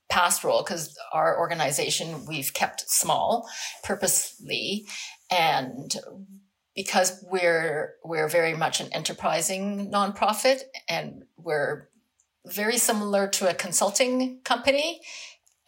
past 0.09 0.45
role 0.45 0.62
because 0.62 0.97
our 1.12 1.37
organization 1.37 2.25
we've 2.26 2.54
kept 2.54 2.88
small 2.88 3.49
purposely 3.83 4.87
and 5.28 5.97
because 6.76 7.25
we're 7.28 7.95
we're 8.04 8.28
very 8.28 8.54
much 8.54 8.80
an 8.80 8.92
enterprising 8.92 9.90
nonprofit 9.90 10.61
and 10.88 11.25
we're 11.37 11.88
very 12.47 12.78
similar 12.78 13.26
to 13.26 13.50
a 13.50 13.54
consulting 13.54 14.40
company 14.45 15.00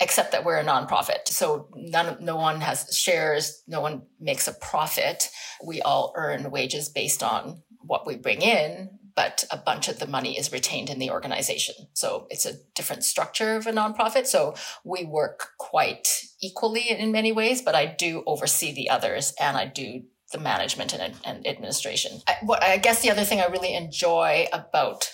except 0.03 0.33
that 0.33 0.45
we're 0.45 0.59
a 0.59 0.65
nonprofit 0.65 1.27
so 1.27 1.69
none 1.75 2.17
no 2.21 2.37
one 2.37 2.61
has 2.61 2.95
shares 2.97 3.63
no 3.67 3.81
one 3.81 4.03
makes 4.21 4.49
a 4.49 4.55
profit 4.55 5.29
we 5.65 5.81
all 5.81 6.13
earn 6.17 6.51
wages 6.51 6.89
based 6.89 7.23
on 7.23 7.63
what 7.81 8.07
we 8.07 8.17
bring 8.17 8.43
in 8.43 8.91
but 9.15 9.45
a 9.51 9.57
bunch 9.57 9.89
of 9.89 9.99
the 9.99 10.07
money 10.07 10.39
is 10.39 10.53
retained 10.53 10.91
in 10.91 10.99
the 10.99 11.11
organization. 11.11 11.75
So 11.93 12.27
it's 12.31 12.47
a 12.47 12.55
different 12.75 13.05
structure 13.05 13.57
of 13.57 13.67
a 13.67 13.73
nonprofit. 13.73 14.27
So 14.27 14.55
we 14.85 15.05
work 15.05 15.49
quite 15.59 16.23
equally 16.41 16.91
in 16.91 17.13
many 17.13 17.33
ways, 17.33 17.63
but 17.63 17.75
I 17.75 17.87
do 17.87 18.23
oversee 18.27 18.73
the 18.73 18.91
others 18.91 19.35
and 19.41 19.57
I 19.57 19.67
do 19.67 20.03
the 20.33 20.39
management 20.39 20.95
and, 20.95 21.15
and 21.25 21.47
administration. 21.47 22.21
I, 22.27 22.37
what 22.43 22.63
I 22.63 22.79
guess 22.79 23.03
the 23.03 23.11
other 23.11 23.25
thing 23.25 23.41
I 23.41 23.47
really 23.47 23.75
enjoy 23.75 24.47
about 24.53 25.11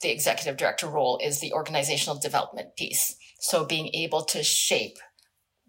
the 0.00 0.10
executive 0.10 0.56
director 0.56 0.86
role 0.86 1.18
is 1.22 1.40
the 1.40 1.52
organizational 1.52 2.18
development 2.18 2.76
piece. 2.76 3.16
So 3.42 3.64
being 3.64 3.88
able 3.92 4.24
to 4.26 4.42
shape 4.42 4.96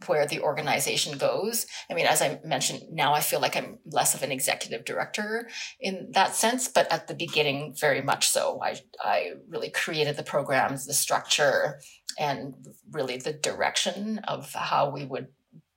where 0.07 0.25
the 0.25 0.41
organization 0.41 1.17
goes. 1.17 1.65
I 1.89 1.93
mean, 1.93 2.05
as 2.05 2.21
I 2.21 2.39
mentioned, 2.43 2.83
now 2.91 3.13
I 3.13 3.21
feel 3.21 3.39
like 3.39 3.55
I'm 3.55 3.79
less 3.85 4.13
of 4.13 4.21
an 4.21 4.31
executive 4.31 4.85
director 4.85 5.49
in 5.79 6.09
that 6.13 6.35
sense, 6.35 6.67
but 6.67 6.91
at 6.91 7.07
the 7.07 7.13
beginning, 7.13 7.73
very 7.79 8.01
much 8.01 8.27
so. 8.27 8.61
I, 8.61 8.77
I 9.01 9.31
really 9.47 9.69
created 9.69 10.17
the 10.17 10.23
programs, 10.23 10.85
the 10.85 10.93
structure, 10.93 11.79
and 12.19 12.53
really 12.91 13.17
the 13.17 13.33
direction 13.33 14.19
of 14.27 14.53
how 14.53 14.89
we 14.89 15.05
would 15.05 15.27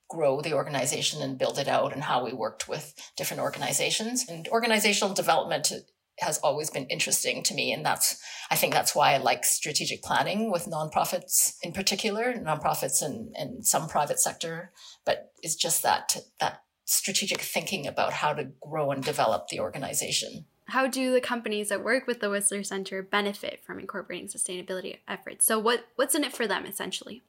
grow 0.08 0.40
the 0.40 0.54
organization 0.54 1.22
and 1.22 1.38
build 1.38 1.58
it 1.58 1.68
out 1.68 1.92
and 1.92 2.02
how 2.02 2.24
we 2.24 2.32
worked 2.32 2.68
with 2.68 2.94
different 3.16 3.42
organizations. 3.42 4.24
And 4.28 4.46
organizational 4.48 5.14
development 5.14 5.72
has 6.18 6.38
always 6.38 6.70
been 6.70 6.86
interesting 6.86 7.42
to 7.42 7.54
me. 7.54 7.72
And 7.72 7.84
that's, 7.84 8.22
I 8.50 8.56
think 8.56 8.72
that's 8.72 8.94
why 8.94 9.14
I 9.14 9.18
like 9.18 9.44
strategic 9.44 10.02
planning 10.02 10.50
with 10.50 10.66
nonprofits 10.66 11.56
in 11.62 11.72
particular, 11.72 12.34
nonprofits 12.34 13.02
and, 13.02 13.34
and 13.36 13.66
some 13.66 13.88
private 13.88 14.18
sector, 14.18 14.72
but 15.04 15.32
it's 15.42 15.54
just 15.54 15.82
that, 15.82 16.16
that 16.40 16.62
strategic 16.84 17.40
thinking 17.40 17.86
about 17.86 18.12
how 18.12 18.32
to 18.32 18.48
grow 18.60 18.90
and 18.92 19.04
develop 19.04 19.48
the 19.48 19.60
organization. 19.60 20.46
How 20.66 20.86
do 20.86 21.12
the 21.12 21.20
companies 21.20 21.68
that 21.68 21.84
work 21.84 22.06
with 22.06 22.20
the 22.20 22.30
Whistler 22.30 22.62
Center 22.62 23.02
benefit 23.02 23.60
from 23.64 23.78
incorporating 23.78 24.28
sustainability 24.28 24.98
efforts? 25.06 25.46
So 25.46 25.58
what, 25.58 25.86
what's 25.96 26.14
in 26.14 26.24
it 26.24 26.34
for 26.34 26.46
them 26.46 26.64
essentially? 26.66 27.22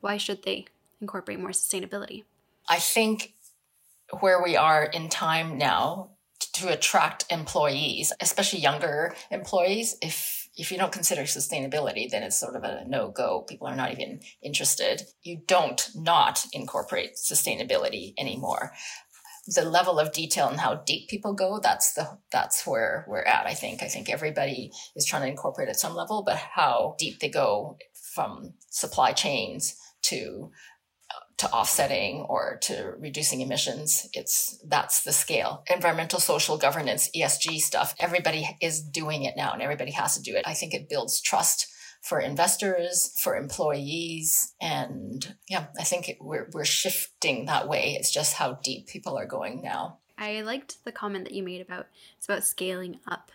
Why 0.00 0.18
should 0.18 0.42
they 0.42 0.66
incorporate 1.00 1.40
more 1.40 1.50
sustainability? 1.50 2.24
I 2.68 2.78
think 2.78 3.34
where 4.20 4.42
we 4.42 4.56
are 4.56 4.84
in 4.84 5.08
time 5.08 5.58
now, 5.58 6.10
to 6.54 6.68
attract 6.68 7.24
employees, 7.30 8.12
especially 8.20 8.60
younger 8.60 9.14
employees. 9.30 9.96
If 10.02 10.48
if 10.56 10.70
you 10.70 10.78
don't 10.78 10.92
consider 10.92 11.22
sustainability, 11.22 12.10
then 12.10 12.22
it's 12.22 12.38
sort 12.38 12.56
of 12.56 12.64
a 12.64 12.84
no 12.86 13.10
go. 13.10 13.42
People 13.48 13.68
are 13.68 13.76
not 13.76 13.92
even 13.92 14.20
interested. 14.42 15.02
You 15.22 15.40
don't 15.46 15.88
not 15.94 16.44
incorporate 16.52 17.14
sustainability 17.16 18.14
anymore. 18.18 18.72
The 19.46 19.64
level 19.64 19.98
of 19.98 20.12
detail 20.12 20.48
and 20.48 20.60
how 20.60 20.74
deep 20.74 21.08
people 21.08 21.32
go, 21.32 21.60
that's 21.62 21.94
the 21.94 22.18
that's 22.30 22.66
where 22.66 23.06
we're 23.08 23.22
at. 23.22 23.46
I 23.46 23.54
think. 23.54 23.82
I 23.82 23.88
think 23.88 24.10
everybody 24.10 24.70
is 24.94 25.06
trying 25.06 25.22
to 25.22 25.28
incorporate 25.28 25.68
at 25.68 25.80
some 25.80 25.94
level, 25.94 26.22
but 26.22 26.36
how 26.36 26.94
deep 26.98 27.20
they 27.20 27.30
go 27.30 27.78
from 28.14 28.54
supply 28.70 29.12
chains 29.12 29.76
to 30.02 30.50
to 31.40 31.50
offsetting 31.52 32.20
or 32.28 32.58
to 32.60 32.92
reducing 32.98 33.40
emissions. 33.40 34.06
It's 34.12 34.58
that's 34.62 35.02
the 35.04 35.12
scale. 35.12 35.64
Environmental, 35.74 36.20
social 36.20 36.58
governance, 36.58 37.10
ESG 37.16 37.60
stuff. 37.60 37.94
Everybody 37.98 38.46
is 38.60 38.82
doing 38.82 39.22
it 39.24 39.38
now 39.38 39.52
and 39.52 39.62
everybody 39.62 39.92
has 39.92 40.16
to 40.16 40.22
do 40.22 40.36
it. 40.36 40.46
I 40.46 40.52
think 40.52 40.74
it 40.74 40.90
builds 40.90 41.18
trust 41.18 41.66
for 42.02 42.20
investors, 42.20 43.14
for 43.22 43.36
employees. 43.36 44.54
And 44.60 45.34
yeah, 45.48 45.68
I 45.78 45.84
think 45.84 46.14
we're, 46.20 46.50
we're 46.52 46.66
shifting 46.66 47.46
that 47.46 47.66
way. 47.66 47.96
It's 47.98 48.10
just 48.10 48.34
how 48.34 48.58
deep 48.62 48.86
people 48.86 49.16
are 49.16 49.26
going 49.26 49.62
now. 49.62 49.98
I 50.18 50.42
liked 50.42 50.84
the 50.84 50.92
comment 50.92 51.24
that 51.24 51.34
you 51.34 51.42
made 51.42 51.62
about 51.62 51.86
it's 52.18 52.26
about 52.26 52.44
scaling 52.44 53.00
up. 53.08 53.32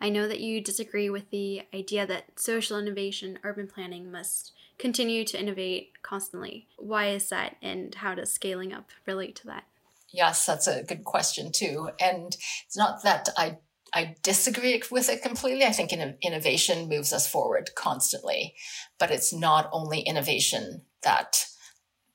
I 0.00 0.08
know 0.08 0.26
that 0.28 0.40
you 0.40 0.62
disagree 0.62 1.10
with 1.10 1.28
the 1.28 1.62
idea 1.74 2.06
that 2.06 2.40
social 2.40 2.78
innovation, 2.78 3.38
urban 3.44 3.68
planning 3.68 4.10
must 4.10 4.52
continue 4.78 5.24
to 5.24 5.40
innovate 5.40 6.02
constantly. 6.02 6.68
Why 6.78 7.08
is 7.08 7.28
that, 7.28 7.56
and 7.62 7.94
how 7.94 8.14
does 8.14 8.32
scaling 8.32 8.72
up 8.72 8.90
relate 9.06 9.36
to 9.36 9.46
that? 9.48 9.64
Yes, 10.12 10.46
that's 10.46 10.66
a 10.66 10.84
good 10.84 11.04
question 11.04 11.50
too. 11.52 11.90
And 12.00 12.36
it's 12.66 12.76
not 12.76 13.02
that 13.02 13.28
I 13.36 13.58
I 13.94 14.16
disagree 14.22 14.82
with 14.90 15.08
it 15.08 15.22
completely. 15.22 15.64
I 15.64 15.70
think 15.70 15.92
innovation 15.92 16.88
moves 16.88 17.12
us 17.12 17.28
forward 17.30 17.70
constantly, 17.76 18.54
but 18.98 19.12
it's 19.12 19.32
not 19.32 19.70
only 19.72 20.00
innovation 20.00 20.82
that 21.02 21.46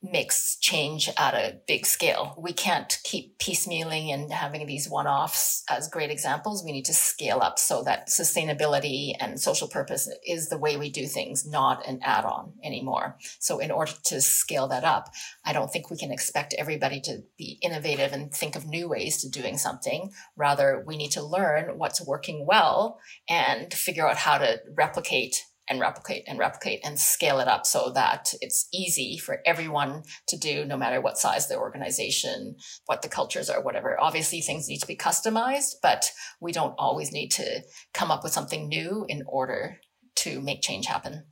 makes 0.01 0.57
change 0.57 1.09
at 1.17 1.33
a 1.33 1.57
big 1.67 1.85
scale. 1.85 2.33
We 2.37 2.53
can't 2.53 2.99
keep 3.03 3.37
piecemealing 3.37 4.13
and 4.13 4.31
having 4.31 4.65
these 4.65 4.89
one 4.89 5.07
offs 5.07 5.63
as 5.69 5.89
great 5.89 6.09
examples. 6.09 6.63
We 6.63 6.71
need 6.71 6.85
to 6.85 6.93
scale 6.93 7.39
up 7.41 7.59
so 7.59 7.83
that 7.83 8.07
sustainability 8.07 9.11
and 9.19 9.39
social 9.39 9.67
purpose 9.67 10.09
is 10.25 10.47
the 10.47 10.57
way 10.57 10.77
we 10.77 10.89
do 10.89 11.05
things, 11.05 11.45
not 11.45 11.85
an 11.85 11.99
add 12.01 12.23
on 12.23 12.53
anymore. 12.63 13.17
So, 13.39 13.59
in 13.59 13.71
order 13.71 13.91
to 14.05 14.21
scale 14.21 14.67
that 14.69 14.85
up, 14.85 15.09
I 15.43 15.51
don't 15.51 15.71
think 15.71 15.89
we 15.89 15.97
can 15.97 16.11
expect 16.11 16.55
everybody 16.57 17.01
to 17.01 17.23
be 17.37 17.59
innovative 17.61 18.13
and 18.13 18.33
think 18.33 18.55
of 18.55 18.65
new 18.65 18.87
ways 18.87 19.21
to 19.21 19.29
doing 19.29 19.57
something. 19.57 20.11
Rather, 20.37 20.83
we 20.85 20.95
need 20.95 21.11
to 21.11 21.23
learn 21.23 21.77
what's 21.77 22.05
working 22.05 22.45
well 22.45 22.99
and 23.27 23.73
figure 23.73 24.07
out 24.07 24.17
how 24.17 24.37
to 24.37 24.59
replicate 24.75 25.43
and 25.69 25.79
replicate 25.79 26.23
and 26.27 26.39
replicate 26.39 26.79
and 26.83 26.99
scale 26.99 27.39
it 27.39 27.47
up 27.47 27.65
so 27.65 27.91
that 27.93 28.33
it's 28.41 28.67
easy 28.73 29.17
for 29.17 29.39
everyone 29.45 30.03
to 30.27 30.37
do 30.37 30.65
no 30.65 30.75
matter 30.77 30.99
what 30.99 31.17
size 31.17 31.47
the 31.47 31.57
organization, 31.57 32.55
what 32.85 33.01
the 33.01 33.09
cultures 33.09 33.49
are, 33.49 33.61
whatever. 33.61 33.99
Obviously 33.99 34.41
things 34.41 34.67
need 34.67 34.79
to 34.79 34.87
be 34.87 34.95
customized, 34.95 35.75
but 35.81 36.11
we 36.41 36.51
don't 36.51 36.75
always 36.77 37.11
need 37.11 37.29
to 37.29 37.61
come 37.93 38.11
up 38.11 38.23
with 38.23 38.33
something 38.33 38.67
new 38.67 39.05
in 39.07 39.23
order 39.27 39.77
to 40.15 40.41
make 40.41 40.61
change 40.61 40.87
happen. 40.87 41.25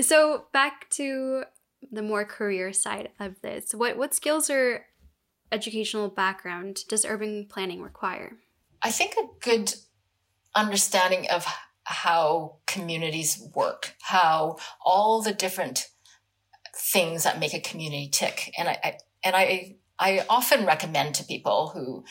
So 0.00 0.46
back 0.52 0.88
to 0.90 1.44
the 1.92 2.02
more 2.02 2.24
career 2.24 2.72
side 2.72 3.10
of 3.20 3.40
this. 3.42 3.74
What 3.74 3.96
what 3.96 4.14
skills 4.14 4.50
or 4.50 4.86
educational 5.52 6.08
background 6.08 6.80
does 6.88 7.04
urban 7.04 7.46
planning 7.48 7.82
require? 7.82 8.38
I 8.82 8.90
think 8.90 9.14
a 9.16 9.26
good 9.40 9.74
understanding 10.54 11.28
of 11.30 11.46
how 11.84 12.56
communities 12.66 13.42
work, 13.54 13.94
how 14.02 14.56
all 14.84 15.22
the 15.22 15.32
different 15.32 15.88
things 16.76 17.24
that 17.24 17.38
make 17.38 17.54
a 17.54 17.60
community 17.60 18.08
tick. 18.10 18.52
And 18.58 18.68
I, 18.68 18.78
I 18.82 18.98
and 19.22 19.36
I 19.36 19.76
I 19.98 20.24
often 20.28 20.66
recommend 20.66 21.14
to 21.16 21.24
people 21.24 21.70
who 21.74 22.04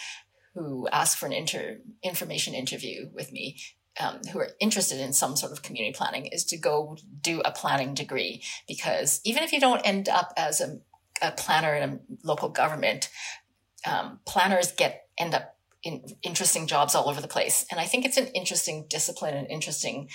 who 0.53 0.87
ask 0.91 1.17
for 1.17 1.25
an 1.25 1.33
inter, 1.33 1.79
information 2.03 2.53
interview 2.53 3.09
with 3.13 3.31
me 3.31 3.57
um, 3.99 4.19
who 4.31 4.39
are 4.39 4.51
interested 4.59 4.99
in 4.99 5.13
some 5.13 5.35
sort 5.35 5.51
of 5.51 5.61
community 5.61 5.93
planning 5.93 6.25
is 6.27 6.45
to 6.45 6.57
go 6.57 6.97
do 7.21 7.41
a 7.41 7.51
planning 7.51 7.93
degree 7.93 8.43
because 8.67 9.19
even 9.23 9.43
if 9.43 9.51
you 9.51 9.59
don't 9.59 9.81
end 9.85 10.09
up 10.09 10.33
as 10.37 10.61
a, 10.61 10.79
a 11.21 11.31
planner 11.31 11.75
in 11.75 11.89
a 11.89 11.99
local 12.23 12.49
government, 12.49 13.09
um, 13.85 14.19
planners 14.25 14.71
get 14.71 15.07
end 15.17 15.33
up 15.33 15.57
in 15.83 16.03
interesting 16.23 16.67
jobs 16.67 16.95
all 16.95 17.09
over 17.09 17.21
the 17.21 17.27
place. 17.27 17.65
And 17.69 17.79
I 17.79 17.85
think 17.85 18.05
it's 18.05 18.17
an 18.17 18.27
interesting 18.27 18.85
discipline 18.89 19.35
and 19.35 19.47
interesting 19.49 20.09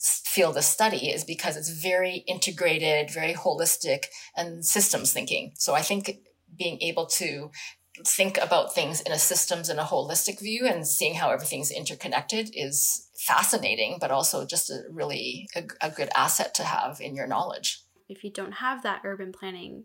field 0.00 0.56
of 0.56 0.64
study 0.64 1.10
is 1.10 1.24
because 1.24 1.56
it's 1.56 1.70
very 1.70 2.24
integrated, 2.28 3.10
very 3.10 3.34
holistic 3.34 4.06
and 4.36 4.64
systems 4.64 5.12
thinking. 5.12 5.52
So 5.56 5.74
I 5.74 5.82
think 5.82 6.18
being 6.56 6.80
able 6.80 7.06
to 7.06 7.50
think 8.06 8.38
about 8.38 8.72
things 8.72 9.00
in 9.00 9.10
a 9.10 9.18
systems 9.18 9.68
and 9.68 9.80
a 9.80 9.84
holistic 9.84 10.40
view 10.40 10.66
and 10.66 10.86
seeing 10.86 11.14
how 11.14 11.30
everything's 11.30 11.72
interconnected 11.72 12.50
is 12.54 13.08
fascinating, 13.18 13.98
but 14.00 14.12
also 14.12 14.46
just 14.46 14.70
a 14.70 14.82
really 14.90 15.48
a, 15.56 15.64
a 15.80 15.90
good 15.90 16.08
asset 16.14 16.54
to 16.54 16.62
have 16.62 17.00
in 17.00 17.16
your 17.16 17.26
knowledge. 17.26 17.82
If 18.08 18.22
you 18.22 18.30
don't 18.30 18.52
have 18.52 18.84
that 18.84 19.02
urban 19.04 19.32
planning 19.32 19.84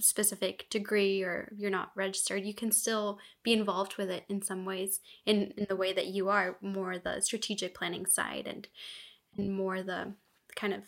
specific 0.00 0.68
degree 0.70 1.22
or 1.22 1.52
you're 1.56 1.70
not 1.70 1.92
registered, 1.94 2.44
you 2.44 2.54
can 2.54 2.72
still 2.72 3.18
be 3.42 3.52
involved 3.52 3.96
with 3.96 4.10
it 4.10 4.24
in 4.28 4.42
some 4.42 4.64
ways 4.64 5.00
in, 5.26 5.52
in 5.56 5.66
the 5.68 5.76
way 5.76 5.92
that 5.92 6.06
you 6.06 6.28
are 6.28 6.56
more 6.60 6.98
the 6.98 7.20
strategic 7.20 7.74
planning 7.74 8.06
side 8.06 8.46
and, 8.46 8.68
and 9.36 9.52
more 9.52 9.82
the 9.82 10.14
kind 10.56 10.72
of 10.72 10.82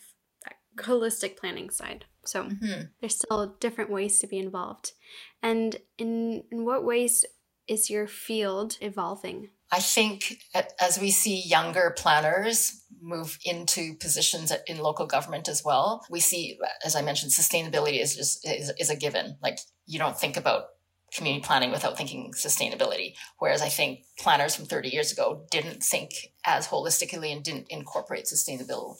holistic 0.77 1.37
planning 1.37 1.69
side. 1.69 2.05
So 2.25 2.43
mm-hmm. 2.43 2.81
there's 2.99 3.15
still 3.15 3.55
different 3.59 3.91
ways 3.91 4.19
to 4.19 4.27
be 4.27 4.39
involved. 4.39 4.93
And 5.41 5.77
in, 5.97 6.43
in 6.51 6.65
what 6.65 6.83
ways 6.83 7.25
is 7.67 7.89
your 7.89 8.07
field 8.07 8.77
evolving 8.81 9.49
I 9.71 9.79
think 9.79 10.37
as 10.79 10.99
we 10.99 11.11
see 11.11 11.41
younger 11.41 11.93
planners 11.97 12.83
move 13.01 13.37
into 13.43 13.95
positions 13.95 14.51
in 14.67 14.77
local 14.79 15.05
government 15.05 15.47
as 15.47 15.63
well, 15.63 16.05
we 16.09 16.19
see, 16.19 16.57
as 16.85 16.95
I 16.95 17.01
mentioned, 17.01 17.31
sustainability 17.31 18.01
is 18.01 18.15
just 18.15 18.47
is, 18.47 18.71
is 18.79 18.89
a 18.89 18.95
given. 18.95 19.37
Like 19.41 19.59
you 19.85 19.99
don't 19.99 20.19
think 20.19 20.37
about 20.37 20.65
community 21.13 21.43
planning 21.43 21.71
without 21.71 21.97
thinking 21.97 22.31
sustainability. 22.35 23.15
Whereas 23.39 23.61
I 23.61 23.69
think 23.69 24.01
planners 24.19 24.55
from 24.55 24.65
30 24.65 24.89
years 24.89 25.11
ago 25.11 25.45
didn't 25.49 25.83
think 25.83 26.11
as 26.45 26.67
holistically 26.67 27.31
and 27.31 27.43
didn't 27.43 27.67
incorporate 27.69 28.27
sustainable 28.27 28.97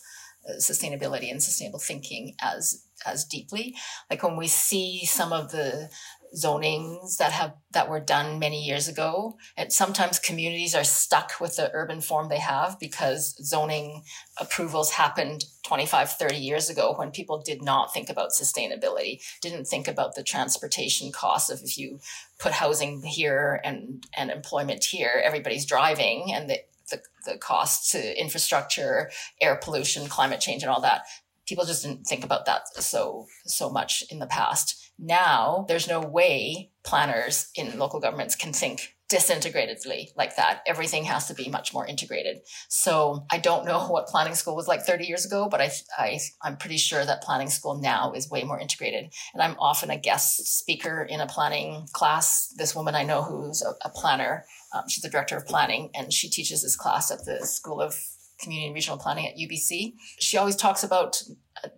uh, 0.47 0.57
sustainability 0.59 1.31
and 1.31 1.41
sustainable 1.41 1.79
thinking 1.79 2.35
as 2.41 2.85
as 3.05 3.25
deeply. 3.25 3.75
Like 4.09 4.23
when 4.23 4.37
we 4.37 4.47
see 4.47 5.05
some 5.05 5.33
of 5.33 5.51
the 5.51 5.89
zonings 6.35 7.17
that 7.17 7.31
have 7.31 7.53
that 7.71 7.89
were 7.89 7.99
done 7.99 8.39
many 8.39 8.63
years 8.63 8.87
ago. 8.87 9.37
And 9.57 9.71
sometimes 9.71 10.19
communities 10.19 10.75
are 10.75 10.83
stuck 10.83 11.39
with 11.39 11.55
the 11.55 11.71
urban 11.73 12.01
form 12.01 12.29
they 12.29 12.39
have 12.39 12.79
because 12.79 13.35
zoning 13.43 14.03
approvals 14.37 14.91
happened 14.91 15.45
25 15.65 16.11
30 16.11 16.35
years 16.35 16.69
ago 16.69 16.93
when 16.97 17.11
people 17.11 17.41
did 17.41 17.63
not 17.63 17.93
think 17.93 18.09
about 18.09 18.29
sustainability 18.29 19.19
didn't 19.41 19.65
think 19.65 19.87
about 19.87 20.13
the 20.13 20.21
transportation 20.21 21.11
costs 21.11 21.49
of 21.49 21.61
if 21.63 21.77
you 21.77 21.99
put 22.37 22.51
housing 22.51 23.01
here 23.01 23.59
and 23.63 24.05
and 24.15 24.29
employment 24.29 24.83
here 24.83 25.21
everybody's 25.23 25.65
driving 25.65 26.31
and 26.31 26.49
the 26.49 26.59
the, 26.89 27.01
the 27.25 27.37
cost 27.37 27.91
to 27.91 28.19
infrastructure 28.19 29.09
air 29.41 29.55
pollution 29.55 30.07
climate 30.07 30.39
change 30.39 30.63
and 30.63 30.69
all 30.69 30.81
that. 30.81 31.03
People 31.47 31.65
just 31.65 31.83
didn't 31.83 32.05
think 32.05 32.23
about 32.23 32.45
that 32.45 32.67
so 32.81 33.27
so 33.45 33.69
much 33.69 34.03
in 34.09 34.19
the 34.19 34.27
past 34.27 34.84
now 34.97 35.65
there's 35.67 35.87
no 35.87 35.99
way 35.99 36.71
planners 36.83 37.49
in 37.55 37.77
local 37.77 37.99
governments 37.99 38.35
can 38.35 38.53
think 38.53 38.95
disintegratedly 39.09 40.09
like 40.15 40.35
that. 40.35 40.61
Everything 40.65 41.03
has 41.03 41.27
to 41.27 41.33
be 41.33 41.47
much 41.47 41.73
more 41.73 41.85
integrated. 41.85 42.39
So 42.69 43.25
I 43.31 43.37
don't 43.37 43.65
know 43.65 43.79
what 43.87 44.07
planning 44.07 44.35
school 44.35 44.55
was 44.55 44.67
like 44.67 44.81
30 44.81 45.05
years 45.05 45.25
ago, 45.25 45.47
but 45.49 45.61
I, 45.61 45.71
I, 45.97 46.19
I'm 46.41 46.57
pretty 46.57 46.77
sure 46.77 47.05
that 47.05 47.21
planning 47.21 47.49
school 47.49 47.79
now 47.79 48.13
is 48.13 48.29
way 48.29 48.43
more 48.43 48.59
integrated. 48.59 49.11
And 49.33 49.43
I'm 49.43 49.55
often 49.59 49.89
a 49.91 49.97
guest 49.97 50.57
speaker 50.57 51.03
in 51.03 51.21
a 51.21 51.27
planning 51.27 51.87
class. 51.93 52.53
This 52.57 52.75
woman 52.75 52.95
I 52.95 53.03
know 53.03 53.21
who's 53.21 53.61
a, 53.61 53.73
a 53.87 53.89
planner, 53.89 54.45
um, 54.73 54.83
she's 54.87 55.03
the 55.03 55.09
director 55.09 55.37
of 55.37 55.45
planning, 55.45 55.91
and 55.93 56.11
she 56.11 56.29
teaches 56.29 56.63
this 56.63 56.75
class 56.75 57.11
at 57.11 57.25
the 57.25 57.45
School 57.45 57.81
of 57.81 57.95
Community 58.39 58.67
and 58.67 58.75
Regional 58.75 58.97
Planning 58.97 59.27
at 59.27 59.37
UBC. 59.37 59.93
She 60.19 60.37
always 60.37 60.55
talks 60.55 60.83
about 60.83 61.21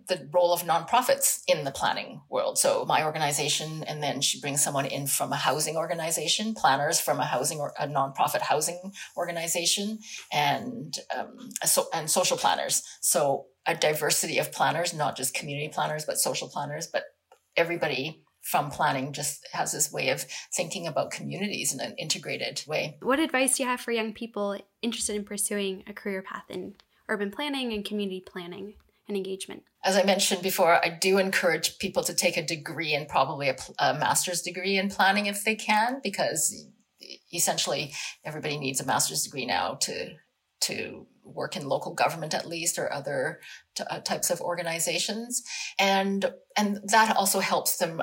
the 0.08 0.28
role 0.32 0.52
of 0.52 0.62
nonprofits 0.62 1.40
in 1.46 1.64
the 1.64 1.70
planning 1.70 2.20
world. 2.28 2.58
So 2.58 2.84
my 2.84 3.04
organization, 3.04 3.84
and 3.84 4.02
then 4.02 4.20
she 4.20 4.40
brings 4.40 4.62
someone 4.62 4.86
in 4.86 5.06
from 5.06 5.32
a 5.32 5.36
housing 5.36 5.76
organization, 5.76 6.54
planners 6.54 7.00
from 7.00 7.20
a 7.20 7.24
housing 7.24 7.58
or 7.58 7.72
a 7.78 7.86
nonprofit 7.86 8.40
housing 8.40 8.92
organization, 9.16 9.98
and 10.32 10.96
um, 11.16 11.50
so 11.64 11.86
and 11.92 12.10
social 12.10 12.36
planners. 12.36 12.82
So 13.00 13.46
a 13.66 13.74
diversity 13.74 14.38
of 14.38 14.52
planners, 14.52 14.94
not 14.94 15.16
just 15.16 15.34
community 15.34 15.68
planners, 15.68 16.04
but 16.04 16.18
social 16.18 16.48
planners, 16.48 16.86
but 16.86 17.04
everybody 17.56 18.22
from 18.42 18.70
planning 18.70 19.12
just 19.12 19.46
has 19.52 19.72
this 19.72 19.92
way 19.92 20.08
of 20.08 20.24
thinking 20.54 20.86
about 20.86 21.10
communities 21.10 21.74
in 21.74 21.80
an 21.80 21.94
integrated 21.98 22.62
way. 22.66 22.96
What 23.02 23.18
advice 23.18 23.56
do 23.56 23.62
you 23.62 23.68
have 23.68 23.80
for 23.80 23.92
young 23.92 24.14
people 24.14 24.58
interested 24.80 25.16
in 25.16 25.24
pursuing 25.24 25.84
a 25.86 25.92
career 25.92 26.22
path 26.22 26.44
in 26.48 26.74
urban 27.08 27.30
planning 27.30 27.72
and 27.72 27.84
community 27.84 28.22
planning? 28.24 28.74
and 29.08 29.16
engagement. 29.16 29.62
As 29.88 29.96
I 29.96 30.02
mentioned 30.02 30.42
before, 30.42 30.84
I 30.84 30.90
do 30.90 31.16
encourage 31.16 31.78
people 31.78 32.02
to 32.02 32.14
take 32.14 32.36
a 32.36 32.44
degree 32.44 32.92
and 32.92 33.08
probably 33.08 33.48
a, 33.48 33.56
a 33.78 33.94
master's 33.94 34.42
degree 34.42 34.76
in 34.76 34.90
planning 34.90 35.24
if 35.24 35.44
they 35.44 35.54
can, 35.54 36.02
because 36.04 36.54
essentially 37.32 37.94
everybody 38.22 38.58
needs 38.58 38.82
a 38.82 38.84
master's 38.84 39.22
degree 39.22 39.46
now 39.46 39.78
to 39.80 40.10
to 40.60 41.06
work 41.24 41.56
in 41.56 41.66
local 41.66 41.94
government 41.94 42.34
at 42.34 42.46
least 42.46 42.78
or 42.78 42.92
other 42.92 43.40
t- 43.74 43.84
uh, 43.88 44.00
types 44.00 44.28
of 44.28 44.42
organizations 44.42 45.42
and 45.78 46.34
and 46.54 46.80
that 46.84 47.16
also 47.16 47.40
helps 47.40 47.78
them 47.78 48.02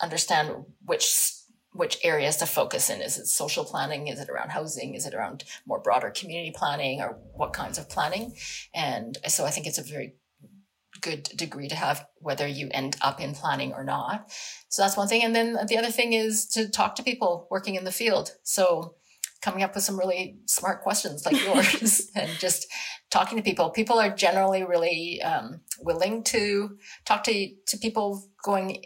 understand 0.00 0.64
which 0.84 1.32
which 1.72 1.98
areas 2.04 2.36
to 2.36 2.46
focus 2.46 2.90
in. 2.90 3.00
Is 3.00 3.18
it 3.18 3.26
social 3.26 3.64
planning? 3.64 4.08
Is 4.08 4.20
it 4.20 4.28
around 4.28 4.50
housing? 4.50 4.94
Is 4.94 5.06
it 5.06 5.14
around 5.14 5.44
more 5.66 5.80
broader 5.80 6.10
community 6.10 6.52
planning 6.54 7.00
or 7.00 7.18
what 7.34 7.52
kinds 7.52 7.78
of 7.78 7.88
planning? 7.88 8.34
And 8.74 9.18
so 9.28 9.44
I 9.44 9.50
think 9.50 9.66
it's 9.66 9.78
a 9.78 9.82
very 9.82 10.14
good 11.00 11.24
degree 11.36 11.68
to 11.68 11.74
have 11.74 12.06
whether 12.16 12.46
you 12.46 12.68
end 12.72 12.96
up 13.00 13.20
in 13.20 13.34
planning 13.34 13.72
or 13.72 13.84
not. 13.84 14.30
So 14.68 14.82
that's 14.82 14.96
one 14.96 15.08
thing. 15.08 15.22
And 15.22 15.34
then 15.34 15.56
the 15.68 15.78
other 15.78 15.90
thing 15.90 16.12
is 16.12 16.46
to 16.48 16.68
talk 16.68 16.94
to 16.96 17.02
people 17.02 17.46
working 17.50 17.74
in 17.74 17.84
the 17.84 17.92
field. 17.92 18.32
So 18.42 18.94
coming 19.42 19.62
up 19.62 19.74
with 19.74 19.84
some 19.84 19.98
really 19.98 20.38
smart 20.46 20.82
questions 20.82 21.24
like 21.24 21.42
yours 21.44 22.10
and 22.14 22.30
just 22.38 22.66
talking 23.10 23.38
to 23.38 23.44
people. 23.44 23.70
People 23.70 23.98
are 23.98 24.14
generally 24.14 24.64
really 24.64 25.20
um, 25.22 25.60
willing 25.80 26.22
to 26.24 26.78
talk 27.04 27.24
to, 27.24 27.50
to 27.66 27.78
people 27.78 28.28
going 28.44 28.84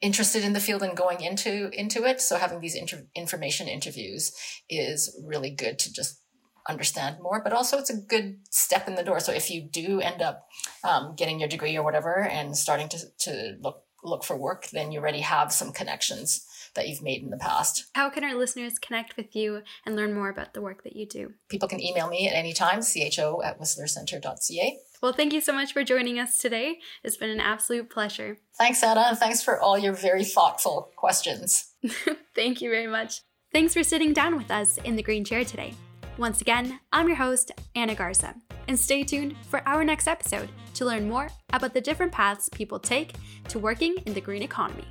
interested 0.00 0.44
in 0.44 0.52
the 0.52 0.60
field 0.60 0.82
and 0.82 0.96
going 0.96 1.22
into 1.22 1.70
into 1.70 2.04
it. 2.04 2.20
So 2.20 2.36
having 2.36 2.60
these 2.60 2.74
inter- 2.74 3.06
information 3.14 3.66
interviews 3.66 4.32
is 4.68 5.18
really 5.24 5.50
good 5.50 5.78
to 5.80 5.92
just 5.92 6.20
understand 6.68 7.18
more. 7.22 7.40
But 7.42 7.52
also, 7.52 7.78
it's 7.78 7.90
a 7.90 7.96
good 7.96 8.38
step 8.50 8.88
in 8.88 8.94
the 8.94 9.02
door. 9.02 9.20
So 9.20 9.32
if 9.32 9.50
you 9.50 9.62
do 9.62 10.00
end 10.00 10.22
up 10.22 10.48
um, 10.84 11.14
getting 11.16 11.40
your 11.40 11.48
degree 11.48 11.76
or 11.76 11.82
whatever 11.82 12.22
and 12.22 12.56
starting 12.56 12.88
to 12.90 12.98
to 13.20 13.56
look 13.60 13.82
look 14.04 14.24
for 14.24 14.36
work, 14.36 14.68
then 14.72 14.92
you 14.92 15.00
already 15.00 15.20
have 15.20 15.52
some 15.52 15.72
connections 15.72 16.46
that 16.74 16.88
you've 16.88 17.02
made 17.02 17.22
in 17.22 17.30
the 17.30 17.36
past. 17.36 17.86
How 17.94 18.08
can 18.08 18.22
our 18.22 18.34
listeners 18.34 18.78
connect 18.78 19.16
with 19.16 19.34
you 19.34 19.62
and 19.84 19.96
learn 19.96 20.14
more 20.14 20.28
about 20.28 20.54
the 20.54 20.60
work 20.60 20.84
that 20.84 20.94
you 20.94 21.06
do? 21.06 21.32
People 21.48 21.68
can 21.68 21.82
email 21.82 22.08
me 22.08 22.28
at 22.28 22.34
any 22.34 22.52
time, 22.52 22.82
cho 22.82 23.42
at 23.42 23.58
whistlercenter.ca. 23.58 24.78
Well, 25.02 25.12
thank 25.12 25.32
you 25.32 25.40
so 25.40 25.52
much 25.52 25.72
for 25.72 25.82
joining 25.82 26.18
us 26.18 26.38
today. 26.38 26.78
It's 27.02 27.16
been 27.16 27.30
an 27.30 27.40
absolute 27.40 27.90
pleasure. 27.90 28.38
Thanks, 28.56 28.82
Anna, 28.82 29.06
and 29.08 29.18
thanks 29.18 29.42
for 29.42 29.60
all 29.60 29.76
your 29.76 29.92
very 29.92 30.24
thoughtful 30.24 30.90
questions. 30.96 31.72
thank 32.34 32.60
you 32.60 32.70
very 32.70 32.86
much. 32.86 33.20
Thanks 33.52 33.74
for 33.74 33.82
sitting 33.82 34.12
down 34.12 34.36
with 34.36 34.50
us 34.50 34.78
in 34.78 34.96
the 34.96 35.02
green 35.02 35.24
chair 35.24 35.44
today. 35.44 35.74
Once 36.18 36.40
again, 36.40 36.80
I'm 36.94 37.08
your 37.08 37.16
host, 37.18 37.52
Anna 37.74 37.94
Garza, 37.94 38.34
and 38.68 38.80
stay 38.80 39.04
tuned 39.04 39.36
for 39.50 39.60
our 39.68 39.84
next 39.84 40.08
episode 40.08 40.48
to 40.72 40.86
learn 40.86 41.06
more 41.06 41.28
about 41.52 41.74
the 41.74 41.80
different 41.80 42.10
paths 42.10 42.48
people 42.48 42.78
take 42.78 43.12
to 43.48 43.58
working 43.58 43.96
in 44.06 44.14
the 44.14 44.20
green 44.22 44.42
economy. 44.42 44.86